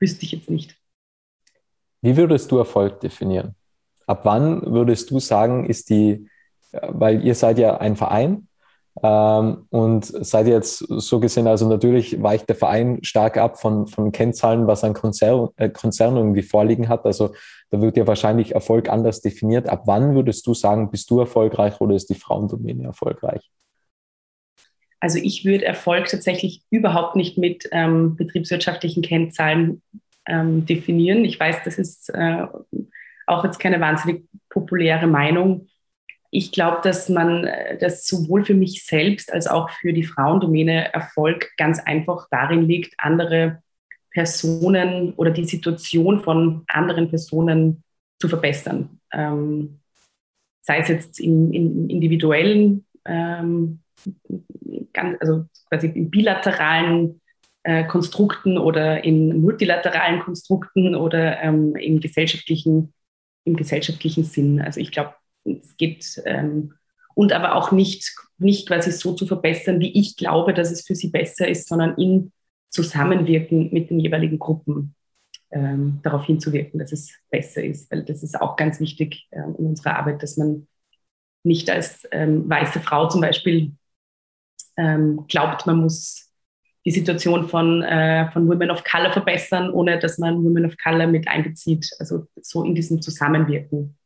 wüsste 0.00 0.24
ich 0.24 0.32
jetzt 0.32 0.50
nicht. 0.50 0.76
Wie 2.00 2.16
würdest 2.16 2.50
du 2.50 2.58
Erfolg 2.58 3.00
definieren? 3.00 3.54
Ab 4.06 4.24
wann 4.24 4.62
würdest 4.62 5.10
du 5.10 5.20
sagen, 5.20 5.66
ist 5.66 5.90
die, 5.90 6.28
weil 6.88 7.24
ihr 7.24 7.34
seid 7.34 7.58
ja 7.58 7.78
ein 7.78 7.96
Verein, 7.96 8.48
Ähm, 9.02 9.66
und 9.70 10.04
seid 10.04 10.46
jetzt 10.48 10.84
so 10.86 11.18
gesehen, 11.18 11.46
also 11.46 11.66
natürlich 11.66 12.22
weicht 12.22 12.50
der 12.50 12.56
Verein 12.56 12.98
stark 13.02 13.38
ab 13.38 13.58
von, 13.58 13.86
von 13.86 14.12
Kennzahlen, 14.12 14.66
was 14.66 14.84
ein 14.84 14.92
Konzern, 14.92 15.48
äh, 15.56 15.70
Konzern 15.70 16.16
irgendwie 16.18 16.42
vorliegen 16.42 16.90
hat. 16.90 17.06
Also 17.06 17.32
da 17.70 17.80
wird 17.80 17.96
ja 17.96 18.06
wahrscheinlich 18.06 18.54
Erfolg 18.54 18.90
anders 18.90 19.22
definiert. 19.22 19.66
Ab 19.66 19.84
wann 19.86 20.14
würdest 20.14 20.46
du 20.46 20.52
sagen, 20.52 20.90
bist 20.90 21.10
du 21.10 21.20
erfolgreich 21.20 21.80
oder 21.80 21.94
ist 21.94 22.10
die 22.10 22.20
Frauendomäne 22.20 22.84
erfolgreich? 22.84 23.50
Also 25.00 25.18
ich 25.18 25.46
würde 25.46 25.64
Erfolg 25.64 26.08
tatsächlich 26.08 26.62
überhaupt 26.68 27.16
nicht 27.16 27.38
mit 27.38 27.66
ähm, 27.72 28.14
betriebswirtschaftlichen 28.16 29.02
Kennzahlen 29.02 29.80
ähm, 30.28 30.66
definieren. 30.66 31.24
Ich 31.24 31.40
weiß, 31.40 31.64
das 31.64 31.78
ist 31.78 32.10
äh, 32.10 32.46
auch 33.26 33.42
jetzt 33.42 33.58
keine 33.58 33.80
wahnsinnig 33.80 34.26
populäre 34.50 35.06
Meinung. 35.06 35.68
Ich 36.34 36.50
glaube, 36.50 36.80
dass 36.82 37.10
man 37.10 37.44
äh, 37.44 37.76
das 37.76 38.06
sowohl 38.06 38.44
für 38.44 38.54
mich 38.54 38.84
selbst 38.84 39.30
als 39.30 39.46
auch 39.46 39.68
für 39.70 39.92
die 39.92 40.02
Frauendomäne 40.02 40.92
Erfolg 40.92 41.50
ganz 41.58 41.78
einfach 41.78 42.26
darin 42.30 42.66
liegt, 42.66 42.94
andere 42.96 43.62
Personen 44.10 45.12
oder 45.14 45.30
die 45.30 45.44
Situation 45.44 46.22
von 46.22 46.64
anderen 46.68 47.10
Personen 47.10 47.84
zu 48.18 48.30
verbessern. 48.30 48.98
Ähm, 49.12 49.80
sei 50.62 50.78
es 50.78 50.88
jetzt 50.88 51.20
im, 51.20 51.52
im 51.52 51.90
individuellen 51.90 52.86
ähm, 53.04 53.80
ganz, 54.94 55.18
also 55.20 55.44
quasi 55.68 55.88
in 55.88 56.10
bilateralen 56.10 57.20
äh, 57.62 57.84
Konstrukten 57.84 58.56
oder 58.56 59.04
in 59.04 59.38
multilateralen 59.42 60.20
Konstrukten 60.20 60.94
oder 60.94 61.42
ähm, 61.42 61.76
im 61.76 62.00
gesellschaftlichen, 62.00 62.94
im 63.44 63.56
gesellschaftlichen 63.56 64.24
Sinn. 64.24 64.62
Also 64.62 64.80
ich 64.80 64.92
glaube, 64.92 65.14
es 65.44 65.76
geht 65.76 66.22
ähm, 66.24 66.74
und 67.14 67.32
aber 67.32 67.54
auch 67.54 67.72
nicht, 67.72 68.14
nicht 68.38 68.66
quasi 68.66 68.90
so 68.92 69.14
zu 69.14 69.26
verbessern, 69.26 69.80
wie 69.80 69.92
ich 69.98 70.16
glaube, 70.16 70.54
dass 70.54 70.70
es 70.70 70.86
für 70.86 70.94
sie 70.94 71.08
besser 71.08 71.48
ist, 71.48 71.68
sondern 71.68 71.96
in 71.96 72.32
Zusammenwirken 72.70 73.72
mit 73.72 73.90
den 73.90 74.00
jeweiligen 74.00 74.38
Gruppen 74.38 74.94
ähm, 75.50 76.00
darauf 76.02 76.24
hinzuwirken, 76.24 76.78
dass 76.80 76.92
es 76.92 77.12
besser 77.30 77.62
ist. 77.62 77.90
Weil 77.90 78.02
das 78.04 78.22
ist 78.22 78.40
auch 78.40 78.56
ganz 78.56 78.80
wichtig 78.80 79.26
äh, 79.30 79.40
in 79.40 79.66
unserer 79.66 79.98
Arbeit, 79.98 80.22
dass 80.22 80.36
man 80.36 80.66
nicht 81.44 81.68
als 81.68 82.06
ähm, 82.10 82.48
weiße 82.48 82.80
Frau 82.80 83.08
zum 83.08 83.20
Beispiel 83.20 83.72
ähm, 84.76 85.26
glaubt, 85.28 85.66
man 85.66 85.80
muss 85.80 86.30
die 86.84 86.90
Situation 86.90 87.48
von, 87.48 87.82
äh, 87.82 88.30
von 88.32 88.48
Women 88.48 88.70
of 88.70 88.82
Color 88.84 89.12
verbessern, 89.12 89.70
ohne 89.70 89.98
dass 89.98 90.18
man 90.18 90.42
Women 90.42 90.66
of 90.66 90.76
Color 90.82 91.06
mit 91.06 91.28
einbezieht. 91.28 91.90
Also 91.98 92.26
so 92.40 92.64
in 92.64 92.74
diesem 92.74 93.00
Zusammenwirken. 93.02 93.96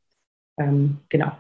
Ähm, 0.59 1.01
genau. 1.09 1.33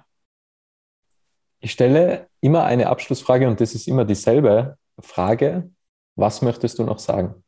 Ich 1.61 1.73
stelle 1.73 2.29
immer 2.41 2.65
eine 2.65 2.89
Abschlussfrage 2.89 3.49
und 3.49 3.61
das 3.61 3.75
ist 3.75 3.89
immer 3.89 4.05
dieselbe 4.05 4.79
Frage. 5.01 5.71
Was 6.15 6.43
möchtest 6.43 6.79
du 6.79 6.85
noch 6.85 6.99
sagen? 6.99 7.43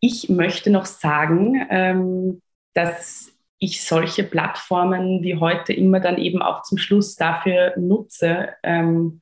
Ich 0.00 0.28
möchte 0.28 0.70
noch 0.70 0.86
sagen, 0.86 1.66
ähm, 1.70 2.42
dass 2.74 3.32
ich 3.58 3.84
solche 3.84 4.24
Plattformen 4.24 5.22
wie 5.22 5.36
heute 5.36 5.72
immer 5.72 6.00
dann 6.00 6.16
eben 6.16 6.40
auch 6.40 6.62
zum 6.62 6.78
Schluss 6.78 7.16
dafür 7.16 7.74
nutze, 7.76 8.54
ähm, 8.62 9.20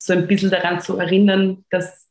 so 0.00 0.12
ein 0.12 0.26
bisschen 0.26 0.50
daran 0.50 0.80
zu 0.80 0.98
erinnern, 0.98 1.64
dass 1.70 2.10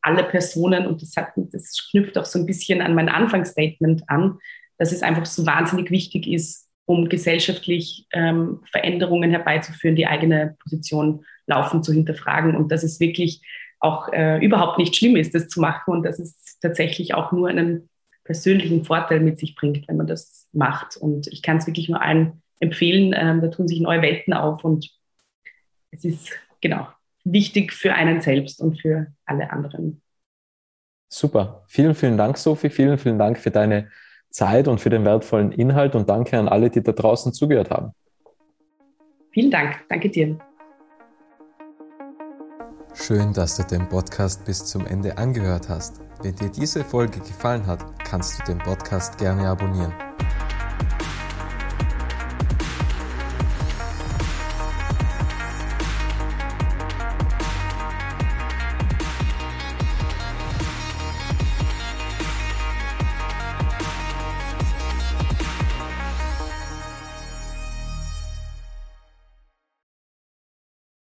alle 0.00 0.24
Personen, 0.24 0.86
und 0.86 1.02
das, 1.02 1.16
hat, 1.16 1.32
das 1.36 1.88
knüpft 1.90 2.16
auch 2.16 2.24
so 2.24 2.38
ein 2.38 2.46
bisschen 2.46 2.80
an 2.80 2.94
mein 2.94 3.08
Anfangsstatement 3.08 4.08
an, 4.08 4.38
dass 4.78 4.92
es 4.92 5.02
einfach 5.02 5.26
so 5.26 5.44
wahnsinnig 5.44 5.90
wichtig 5.90 6.26
ist, 6.26 6.68
um 6.86 7.08
gesellschaftlich 7.08 8.06
ähm, 8.12 8.60
Veränderungen 8.70 9.30
herbeizuführen, 9.30 9.96
die 9.96 10.06
eigene 10.06 10.56
Position 10.62 11.24
laufend 11.46 11.84
zu 11.84 11.92
hinterfragen 11.92 12.56
und 12.56 12.72
dass 12.72 12.82
es 12.82 12.98
wirklich 12.98 13.42
auch 13.80 14.12
äh, 14.12 14.44
überhaupt 14.44 14.78
nicht 14.78 14.96
schlimm 14.96 15.16
ist, 15.16 15.34
das 15.34 15.48
zu 15.48 15.60
machen 15.60 15.92
und 15.92 16.02
dass 16.02 16.18
es 16.18 16.58
tatsächlich 16.60 17.14
auch 17.14 17.30
nur 17.32 17.48
einen 17.48 17.88
persönlichen 18.24 18.84
Vorteil 18.84 19.20
mit 19.20 19.38
sich 19.38 19.54
bringt, 19.54 19.86
wenn 19.88 19.96
man 19.96 20.06
das 20.06 20.48
macht. 20.52 20.96
Und 20.96 21.26
ich 21.28 21.42
kann 21.42 21.58
es 21.58 21.66
wirklich 21.66 21.88
nur 21.88 22.02
allen 22.02 22.42
empfehlen, 22.60 23.14
ähm, 23.16 23.40
da 23.40 23.48
tun 23.48 23.68
sich 23.68 23.80
neue 23.80 24.02
Welten 24.02 24.32
auf 24.32 24.64
und 24.64 24.90
es 25.90 26.04
ist 26.04 26.32
genau, 26.60 26.88
wichtig 27.24 27.72
für 27.72 27.94
einen 27.94 28.20
selbst 28.20 28.60
und 28.60 28.80
für 28.80 29.06
alle 29.24 29.50
anderen. 29.50 30.02
Super. 31.08 31.64
Vielen, 31.68 31.94
vielen 31.94 32.18
Dank, 32.18 32.36
Sophie. 32.36 32.68
Vielen, 32.68 32.98
vielen 32.98 33.18
Dank 33.18 33.38
für 33.38 33.50
deine 33.50 33.90
Zeit 34.30 34.68
und 34.68 34.80
für 34.80 34.90
den 34.90 35.04
wertvollen 35.04 35.52
Inhalt 35.52 35.94
und 35.94 36.08
danke 36.08 36.38
an 36.38 36.48
alle, 36.48 36.70
die 36.70 36.82
da 36.82 36.92
draußen 36.92 37.32
zugehört 37.32 37.70
haben. 37.70 37.92
Vielen 39.32 39.50
Dank. 39.50 39.76
Danke 39.88 40.08
dir. 40.08 40.38
Schön, 42.94 43.32
dass 43.32 43.56
du 43.56 43.62
den 43.62 43.88
Podcast 43.88 44.44
bis 44.44 44.64
zum 44.64 44.84
Ende 44.86 45.16
angehört 45.16 45.68
hast. 45.68 46.00
Wenn 46.22 46.34
dir 46.34 46.48
diese 46.48 46.82
Folge 46.82 47.20
gefallen 47.20 47.66
hat, 47.66 47.84
kannst 48.04 48.40
du 48.40 48.44
den 48.52 48.58
Podcast 48.58 49.18
gerne 49.18 49.48
abonnieren. 49.48 49.94